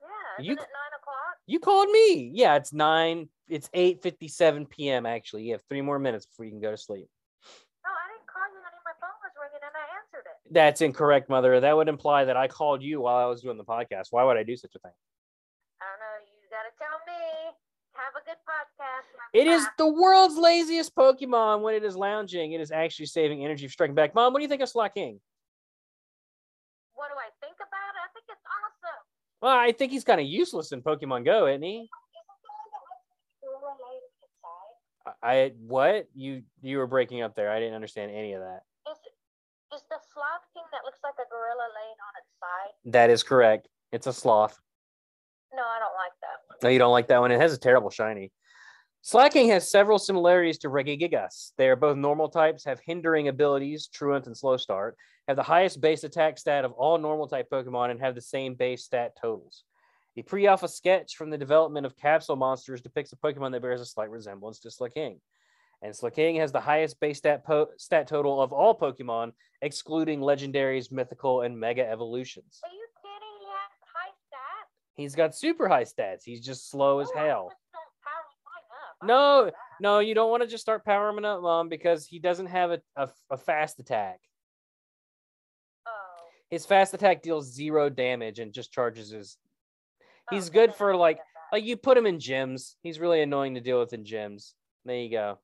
Yeah. 0.00 0.42
You 0.42 0.52
Isn't 0.52 0.62
it 0.64 0.72
nine 0.72 0.85
o'clock? 0.85 0.85
You 1.46 1.60
called 1.60 1.90
me. 1.90 2.30
Yeah, 2.34 2.56
it's 2.56 2.72
nine. 2.72 3.28
It's 3.48 3.68
8:57 3.68 4.68
p.m. 4.68 5.06
Actually, 5.06 5.44
you 5.44 5.52
have 5.52 5.62
three 5.68 5.80
more 5.80 5.98
minutes 5.98 6.26
before 6.26 6.44
you 6.44 6.50
can 6.50 6.60
go 6.60 6.72
to 6.72 6.76
sleep. 6.76 7.06
No, 7.84 7.90
I 7.90 8.10
didn't 8.10 8.26
call 8.26 8.42
you, 8.50 8.58
honey. 8.64 8.82
My 8.84 8.94
phone 9.00 9.14
was 9.22 9.32
ringing 9.38 9.62
and 9.62 9.74
I 9.74 9.86
answered 10.02 10.26
it. 10.26 10.52
That's 10.52 10.80
incorrect, 10.80 11.30
Mother. 11.30 11.60
That 11.60 11.76
would 11.76 11.88
imply 11.88 12.24
that 12.24 12.36
I 12.36 12.48
called 12.48 12.82
you 12.82 13.02
while 13.02 13.16
I 13.16 13.26
was 13.26 13.42
doing 13.42 13.56
the 13.56 13.64
podcast. 13.64 14.08
Why 14.10 14.24
would 14.24 14.36
I 14.36 14.42
do 14.42 14.56
such 14.56 14.74
a 14.74 14.80
thing? 14.80 14.92
I 15.80 15.84
don't 15.86 16.00
know. 16.02 16.16
You 16.26 16.50
gotta 16.50 16.74
tell 16.78 16.98
me. 17.06 17.54
Have 17.96 18.12
a 18.12 18.24
good 18.26 18.36
podcast. 18.44 19.08
It 19.32 19.46
is 19.46 19.66
the 19.78 19.86
world's 19.88 20.36
laziest 20.36 20.94
Pokemon 20.94 21.62
when 21.62 21.74
it 21.74 21.82
is 21.82 21.96
lounging. 21.96 22.52
It 22.52 22.60
is 22.60 22.70
actually 22.70 23.06
saving 23.06 23.42
energy 23.42 23.66
for 23.66 23.72
striking 23.72 23.94
back. 23.94 24.14
Mom, 24.14 24.34
what 24.34 24.40
do 24.40 24.42
you 24.42 24.50
think 24.50 24.60
of 24.60 24.68
Slaking? 24.68 25.18
What 26.94 27.08
do 27.08 27.16
I 27.16 27.32
think 27.40 27.56
about 27.56 27.92
it? 27.96 28.02
I 28.04 28.08
think 28.12 28.26
it's 28.28 28.44
awesome. 28.44 29.00
Well, 29.46 29.56
I 29.56 29.70
think 29.70 29.92
he's 29.92 30.02
kind 30.02 30.20
of 30.20 30.26
useless 30.26 30.72
in 30.72 30.82
Pokemon 30.82 31.24
Go, 31.24 31.46
isn't 31.46 31.62
he? 31.62 31.88
I 35.22 35.52
what 35.60 36.08
you 36.16 36.42
you 36.62 36.78
were 36.78 36.88
breaking 36.88 37.22
up 37.22 37.36
there. 37.36 37.52
I 37.52 37.60
didn't 37.60 37.76
understand 37.76 38.10
any 38.10 38.32
of 38.32 38.40
that. 38.40 38.62
Is, 38.90 38.98
is 39.72 39.84
the 39.88 39.98
sloth 40.12 40.42
king 40.52 40.64
that 40.72 40.80
looks 40.84 40.98
like 41.04 41.14
a 41.14 41.30
gorilla 41.30 41.68
laying 41.76 41.94
on 41.94 42.12
its 42.18 42.32
side? 42.40 42.92
That 42.92 43.10
is 43.10 43.22
correct. 43.22 43.68
It's 43.92 44.08
a 44.08 44.12
sloth. 44.12 44.58
No, 45.54 45.62
I 45.62 45.78
don't 45.78 45.94
like 45.94 46.18
that 46.22 46.38
one. 46.48 46.58
No, 46.64 46.68
you 46.68 46.80
don't 46.80 46.90
like 46.90 47.06
that 47.06 47.20
one. 47.20 47.30
It 47.30 47.40
has 47.40 47.52
a 47.52 47.58
terrible 47.58 47.90
shiny. 47.90 48.32
Slaking 49.02 49.48
has 49.50 49.70
several 49.70 50.00
similarities 50.00 50.58
to 50.58 50.68
Regigigas. 50.70 51.52
They 51.56 51.68
are 51.68 51.76
both 51.76 51.96
normal 51.96 52.30
types, 52.30 52.64
have 52.64 52.80
hindering 52.84 53.28
abilities, 53.28 53.86
Truant 53.86 54.26
and 54.26 54.36
Slow 54.36 54.56
Start, 54.56 54.96
have 55.28 55.36
the 55.36 55.42
highest 55.42 55.80
base 55.80 56.04
attack 56.04 56.38
stat 56.38 56.64
of 56.64 56.72
all 56.72 56.98
normal 56.98 57.26
type 57.26 57.48
Pokemon, 57.50 57.90
and 57.90 58.00
have 58.00 58.14
the 58.14 58.20
same 58.20 58.54
base 58.54 58.84
stat 58.84 59.12
totals. 59.20 59.64
A 60.16 60.22
pre 60.22 60.46
alpha 60.46 60.68
sketch 60.68 61.16
from 61.16 61.30
the 61.30 61.38
development 61.38 61.84
of 61.84 61.96
Capsule 61.96 62.36
Monsters 62.36 62.80
depicts 62.80 63.12
a 63.12 63.16
Pokemon 63.16 63.52
that 63.52 63.62
bears 63.62 63.80
a 63.80 63.86
slight 63.86 64.10
resemblance 64.10 64.60
to 64.60 64.70
Slaking. 64.70 65.20
And 65.82 65.94
Slaking 65.94 66.36
has 66.36 66.52
the 66.52 66.60
highest 66.60 66.98
base 67.00 67.18
stat, 67.18 67.44
po- 67.44 67.68
stat 67.76 68.08
total 68.08 68.40
of 68.40 68.52
all 68.52 68.74
Pokemon, 68.78 69.32
excluding 69.60 70.20
legendaries, 70.20 70.90
mythical, 70.90 71.42
and 71.42 71.58
mega 71.58 71.86
evolutions. 71.86 72.60
Are 72.64 72.70
you 72.70 72.86
kidding? 73.02 73.36
He 73.40 73.46
has 73.46 73.70
high 73.94 74.08
stats? 74.10 74.70
He's 74.94 75.14
got 75.14 75.34
super 75.34 75.68
high 75.68 75.84
stats. 75.84 76.22
He's 76.24 76.40
just 76.40 76.70
slow 76.70 77.00
as 77.00 77.10
Oh, 77.14 77.18
I 77.18 77.26
hell. 77.26 77.48
just 77.50 77.60
don't 77.74 77.82
power 78.02 78.24
mine 78.46 78.64
up. 78.70 78.96
I 79.02 79.06
No, 79.06 79.36
don't 79.40 79.44
do 79.44 79.50
that. 79.50 79.82
No, 79.82 79.98
you 79.98 80.14
don't 80.14 80.30
want 80.30 80.42
to 80.44 80.48
just 80.48 80.62
start 80.62 80.82
powering 80.86 81.18
him 81.18 81.26
up, 81.26 81.42
Mom, 81.42 81.68
because 81.68 82.06
he 82.06 82.18
doesn't 82.20 82.46
have 82.46 82.70
a, 82.70 82.80
a, 82.96 83.08
a 83.30 83.36
fast 83.36 83.78
attack. 83.80 84.20
His 86.50 86.64
fast 86.66 86.94
attack 86.94 87.22
deals 87.22 87.52
zero 87.52 87.88
damage 87.88 88.38
and 88.38 88.52
just 88.52 88.72
charges 88.72 89.10
his. 89.10 89.36
He's 90.30 90.48
Oh, 90.48 90.52
good 90.52 90.74
for, 90.74 90.94
like- 90.96 91.20
Like 91.52 91.64
you 91.64 91.76
put 91.76 91.96
him 91.96 92.06
in 92.06 92.18
gyms. 92.18 92.74
He's 92.82 92.98
really 92.98 93.22
annoying 93.22 93.54
to 93.54 93.60
deal 93.60 93.78
with 93.78 93.92
in 93.92 94.02
gyms. 94.04 94.54
There 94.84 94.96
you 94.96 95.10
go, 95.10 95.38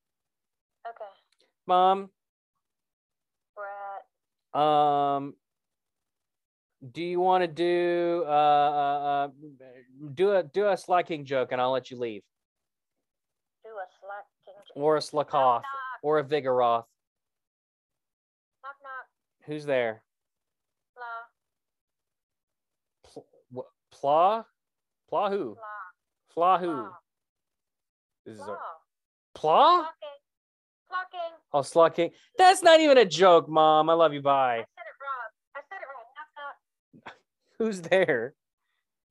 Okay. 0.87 1.05
Mom. 1.67 2.11
We're 3.57 3.65
at 4.55 4.61
Um, 4.61 5.37
do 6.91 7.03
you 7.03 7.21
want 7.21 7.43
to 7.43 7.49
do 7.49 8.25
uh, 8.27 8.31
uh, 8.31 9.29
uh 9.29 9.29
do 10.15 10.33
a 10.35 10.43
do 10.43 10.69
a 10.69 10.77
slacking 10.77 11.25
joke 11.25 11.53
and 11.53 11.61
I'll 11.61 11.71
let 11.71 11.91
you 11.93 11.97
leave, 11.99 12.23
do 13.65 13.71
a 13.71 13.87
slack 14.01 14.25
king. 14.45 14.55
or 14.75 14.97
a 14.97 14.99
Knock, 14.99 15.05
Slakoth, 15.29 15.63
knock, 15.63 15.65
or 16.03 16.19
a 16.19 16.25
Vigoroth? 16.25 16.85
knock, 18.65 18.77
knock, 18.83 19.07
Who's 19.47 19.65
there? 19.65 20.03
Pla, 24.03 24.45
Pla 25.09 25.31
who? 25.31 25.55
blah, 25.55 25.63
Pla 26.35 26.59
who? 26.59 26.75
blah, 26.75 26.89
This 28.27 28.35
is 28.35 28.41
a. 28.41 28.59
Pla. 29.33 29.87
Flocking. 30.89 31.21
Oh, 31.53 31.63
Slacking. 31.63 32.11
That's 32.37 32.65
not 32.65 32.81
even 32.81 32.99
a 32.99 33.05
joke, 33.05 33.49
Mom. 33.49 33.89
I 33.89 33.93
love 33.93 34.13
you. 34.13 34.21
Bye. 34.21 34.55
I 34.55 34.59
said 34.59 34.65
it 34.89 34.97
wrong. 35.01 35.31
I 35.55 35.61
said 35.71 35.79
it 35.81 35.87
wrong. 35.87 36.05
Knock, 36.17 36.27
knock, 37.07 37.15
Who's 37.59 37.81
there? 37.83 38.35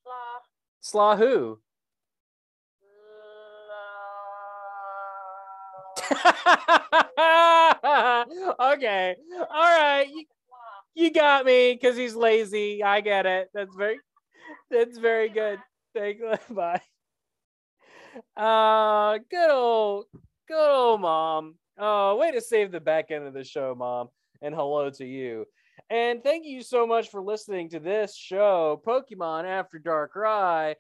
blah, 0.04 0.41
Slaw 0.82 1.15
who? 1.15 1.62
okay. 8.75 9.15
All 9.39 9.80
right. 9.80 10.06
You, 10.13 10.25
you 10.95 11.13
got 11.13 11.45
me 11.45 11.71
because 11.80 11.95
he's 11.95 12.13
lazy. 12.15 12.84
I 12.84 12.99
get 12.99 13.25
it. 13.25 13.49
That's 13.54 13.73
very 13.75 13.97
that's 14.71 14.97
very 14.97 15.29
good. 15.29 15.60
Thank 15.93 16.19
you. 16.19 16.34
Bye. 16.55 16.81
Uh 18.36 19.19
good 19.29 19.51
old 19.51 20.05
good 20.47 20.69
old 20.71 21.01
mom. 21.01 21.55
Oh, 21.77 22.17
way 22.17 22.31
to 22.31 22.41
save 22.41 22.71
the 22.71 22.79
back 22.79 23.12
end 23.12 23.26
of 23.26 23.34
the 23.34 23.43
show, 23.43 23.76
mom. 23.76 24.09
And 24.41 24.55
hello 24.55 24.89
to 24.89 25.05
you. 25.05 25.45
And 25.89 26.24
thank 26.24 26.45
you 26.45 26.61
so 26.61 26.86
much 26.86 27.09
for 27.09 27.22
listening 27.22 27.69
to 27.69 27.80
this 27.80 28.15
show, 28.15 28.82
Pokemon 28.86 29.45
After 29.45 29.80
Dark 29.80 30.15
Rye. 30.15 30.76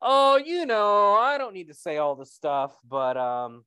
Oh, 0.00 0.36
you 0.36 0.66
know, 0.66 1.14
I 1.14 1.38
don't 1.38 1.54
need 1.54 1.68
to 1.68 1.74
say 1.74 1.96
all 1.96 2.14
the 2.14 2.26
stuff, 2.26 2.76
but 2.88 3.16
um 3.16 3.64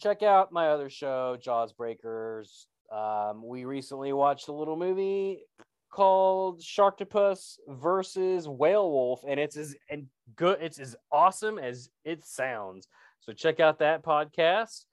check 0.00 0.22
out 0.22 0.52
my 0.52 0.68
other 0.68 0.90
show, 0.90 1.36
Jaws 1.40 1.72
Breakers. 1.72 2.66
Um, 2.92 3.44
we 3.44 3.64
recently 3.64 4.12
watched 4.12 4.48
a 4.48 4.52
little 4.52 4.76
movie 4.76 5.42
called 5.90 6.60
Sharktopus 6.60 7.58
versus 7.68 8.48
Whale 8.48 8.90
Wolf, 8.90 9.22
and 9.26 9.40
it's 9.40 9.56
as 9.56 9.74
and 9.90 10.06
good, 10.36 10.58
it's 10.60 10.78
as 10.78 10.96
awesome 11.10 11.58
as 11.58 11.90
it 12.04 12.24
sounds. 12.24 12.88
So 13.20 13.32
check 13.32 13.60
out 13.60 13.80
that 13.80 14.04
podcast. 14.04 14.84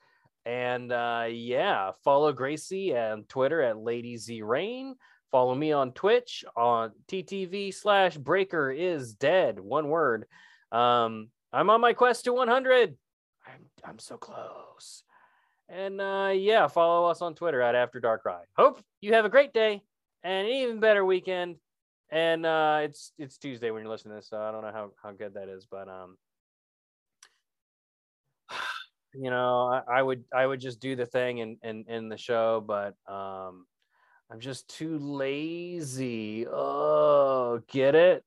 And 0.45 0.91
uh, 0.91 1.27
yeah, 1.29 1.91
follow 2.03 2.33
Gracie 2.33 2.97
on 2.97 3.23
Twitter 3.23 3.61
at 3.61 3.77
Lady 3.77 4.17
Z 4.17 4.41
Rain. 4.41 4.95
Follow 5.31 5.55
me 5.55 5.71
on 5.71 5.93
Twitch 5.93 6.43
on 6.55 6.91
TTV 7.07 7.73
slash 7.73 8.17
Breaker 8.17 8.69
is 8.71 9.13
dead. 9.13 9.59
One 9.59 9.87
word. 9.87 10.25
Um, 10.71 11.29
I'm 11.51 11.69
on 11.69 11.81
my 11.81 11.93
quest 11.93 12.25
to 12.25 12.33
100. 12.33 12.97
I'm 13.47 13.65
I'm 13.83 13.99
so 13.99 14.17
close. 14.17 15.03
And 15.69 16.01
uh, 16.01 16.31
yeah, 16.35 16.67
follow 16.67 17.09
us 17.09 17.21
on 17.21 17.35
Twitter 17.35 17.61
at 17.61 17.75
After 17.75 17.99
Dark 17.99 18.25
Ride. 18.25 18.45
Hope 18.55 18.83
you 19.01 19.13
have 19.13 19.25
a 19.25 19.29
great 19.29 19.53
day 19.53 19.81
and 20.23 20.47
an 20.47 20.53
even 20.53 20.79
better 20.79 21.03
weekend. 21.03 21.57
And 22.09 22.45
uh, 22.45 22.79
it's 22.83 23.11
it's 23.17 23.37
Tuesday 23.37 23.71
when 23.71 23.81
you're 23.81 23.91
listening 23.91 24.11
to 24.11 24.15
this, 24.17 24.29
so 24.29 24.39
I 24.39 24.51
don't 24.51 24.61
know 24.61 24.71
how, 24.71 24.91
how 25.01 25.11
good 25.11 25.33
that 25.33 25.49
is, 25.49 25.65
but 25.69 25.87
um, 25.87 26.17
you 29.15 29.31
know, 29.31 29.81
I, 29.87 29.99
I 29.99 30.01
would 30.01 30.23
I 30.33 30.45
would 30.45 30.59
just 30.59 30.79
do 30.79 30.95
the 30.95 31.07
thing 31.07 31.41
and 31.41 31.57
and 31.63 31.87
in 31.87 32.09
the 32.09 32.17
show, 32.17 32.63
but 32.65 32.95
um, 33.11 33.65
I'm 34.31 34.39
just 34.39 34.67
too 34.67 34.99
lazy. 34.99 36.45
Oh, 36.47 37.61
get 37.67 37.95
it? 37.95 38.23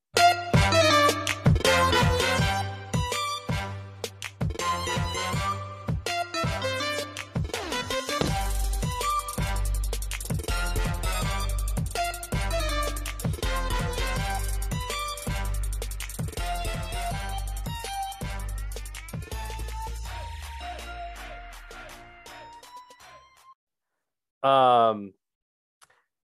Um, 24.46 25.12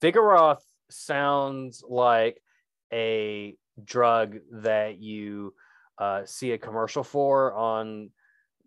Vigoroth 0.02 0.64
sounds 0.90 1.84
like 1.88 2.42
a 2.92 3.56
drug 3.84 4.40
that 4.52 5.00
you 5.00 5.54
uh, 5.98 6.24
see 6.26 6.52
a 6.52 6.58
commercial 6.58 7.04
for 7.04 7.54
on 7.54 8.10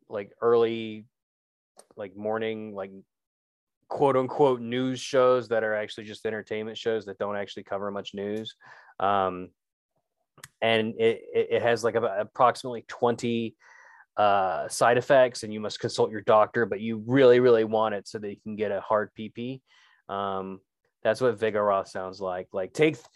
like 0.08 0.32
early, 0.40 1.04
like 1.96 2.16
morning, 2.16 2.74
like 2.74 2.92
quote 3.88 4.16
unquote 4.16 4.60
news 4.60 5.00
shows 5.00 5.48
that 5.48 5.64
are 5.64 5.74
actually 5.74 6.04
just 6.04 6.24
entertainment 6.24 6.78
shows 6.78 7.04
that 7.06 7.18
don't 7.18 7.36
actually 7.36 7.64
cover 7.64 7.90
much 7.90 8.14
news. 8.14 8.54
Um, 9.00 9.50
and 10.62 10.94
it, 10.98 11.22
it 11.34 11.62
has 11.62 11.84
like 11.84 11.94
about 11.94 12.20
approximately 12.20 12.84
20 12.88 13.54
uh, 14.16 14.68
side 14.68 14.98
effects 14.98 15.42
and 15.42 15.52
you 15.52 15.60
must 15.60 15.80
consult 15.80 16.10
your 16.10 16.20
doctor, 16.22 16.66
but 16.66 16.80
you 16.80 17.02
really, 17.06 17.40
really 17.40 17.64
want 17.64 17.94
it 17.94 18.06
so 18.06 18.18
that 18.18 18.30
you 18.30 18.40
can 18.42 18.56
get 18.56 18.70
a 18.70 18.80
hard 18.80 19.10
PP. 19.18 19.60
Um, 20.08 20.60
that's 21.02 21.20
what 21.20 21.38
Vigoroth 21.38 21.88
sounds 21.88 22.20
like. 22.20 22.48
Like 22.52 22.72
take 22.72 22.94
th- 22.94 23.06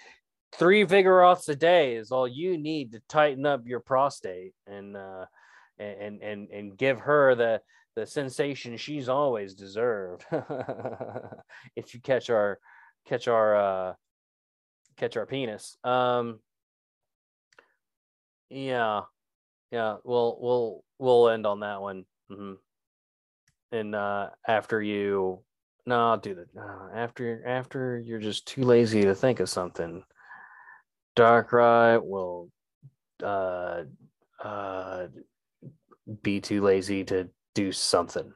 three 0.55 0.85
Vigoroths 0.85 1.49
a 1.49 1.57
day 1.57 1.97
is 1.97 2.11
all 2.11 2.27
you 2.27 2.59
need 2.59 2.93
to 2.93 3.03
tighten 3.09 3.47
up 3.47 3.67
your 3.67 3.81
prostate 3.81 4.55
and 4.67 4.97
uh, 4.97 5.27
and 5.79 6.23
and 6.23 6.51
and 6.51 6.77
give 6.77 7.01
her 7.01 7.35
the 7.35 7.61
the 7.95 8.07
sensation 8.07 8.77
she's 8.77 9.09
always 9.09 9.55
deserved. 9.55 10.25
if 11.77 11.95
you 11.95 12.01
catch 12.01 12.31
our 12.31 12.59
catch 13.07 13.29
our 13.29 13.57
uh, 13.57 13.95
catch 14.97 15.17
our 15.17 15.27
penis. 15.27 15.77
Um, 15.85 16.41
yeah, 18.49 19.03
yeah. 19.71 19.97
We'll 20.05 20.39
we'll 20.41 20.85
we'll 20.99 21.29
end 21.29 21.47
on 21.47 21.61
that 21.61 21.81
one. 21.81 22.05
hmm 22.29 22.55
And 23.73 23.95
uh, 23.95 24.31
after 24.47 24.81
you, 24.83 25.41
no, 25.87 26.11
I'll 26.11 26.17
do 26.19 26.35
that. 26.35 26.49
Uh, 26.59 26.89
after 26.95 27.47
after 27.47 27.99
you're 27.99 28.19
just 28.21 28.47
too 28.47 28.63
lazy 28.63 29.03
to 29.03 29.15
think 29.15 29.41
of 29.41 29.49
something. 29.49 30.03
Darkrai 31.17 32.03
will 32.03 32.51
uh 33.23 33.85
uh 34.45 35.07
be 36.23 36.41
too 36.41 36.63
lazy 36.63 37.05
to 37.05 37.29
do 37.55 37.73
something. 37.73 38.33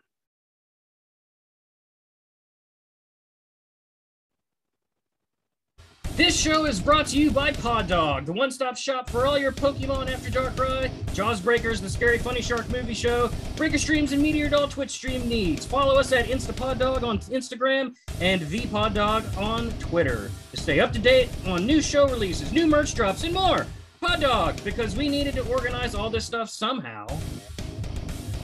This 6.20 6.38
show 6.38 6.66
is 6.66 6.82
brought 6.82 7.06
to 7.06 7.18
you 7.18 7.30
by 7.30 7.50
Pod 7.50 7.88
Dog, 7.88 8.26
the 8.26 8.34
one-stop 8.34 8.76
shop 8.76 9.08
for 9.08 9.24
all 9.24 9.38
your 9.38 9.52
Pokemon 9.52 10.12
After 10.12 10.28
Dark 10.28 10.58
ride, 10.58 10.90
Jaws 11.14 11.40
Breakers, 11.40 11.80
the 11.80 11.88
Scary 11.88 12.18
Funny 12.18 12.42
Shark 12.42 12.68
movie 12.68 12.92
show, 12.92 13.30
Breaker 13.56 13.78
Streams, 13.78 14.12
and 14.12 14.20
Meteor 14.20 14.50
Doll 14.50 14.68
Twitch 14.68 14.90
stream 14.90 15.26
needs. 15.26 15.64
Follow 15.64 15.98
us 15.98 16.12
at 16.12 16.26
InstaPodDog 16.26 17.04
on 17.04 17.20
Instagram 17.20 17.96
and 18.20 18.42
VPodDog 18.42 19.34
on 19.38 19.70
Twitter 19.78 20.30
to 20.50 20.56
stay 20.58 20.78
up 20.78 20.92
to 20.92 20.98
date 20.98 21.30
on 21.46 21.64
new 21.64 21.80
show 21.80 22.06
releases, 22.06 22.52
new 22.52 22.66
merch 22.66 22.94
drops, 22.94 23.24
and 23.24 23.32
more. 23.32 23.66
Pod 24.02 24.20
Dog, 24.20 24.62
because 24.62 24.94
we 24.94 25.08
needed 25.08 25.36
to 25.36 25.48
organize 25.48 25.94
all 25.94 26.10
this 26.10 26.26
stuff 26.26 26.50
somehow. 26.50 27.06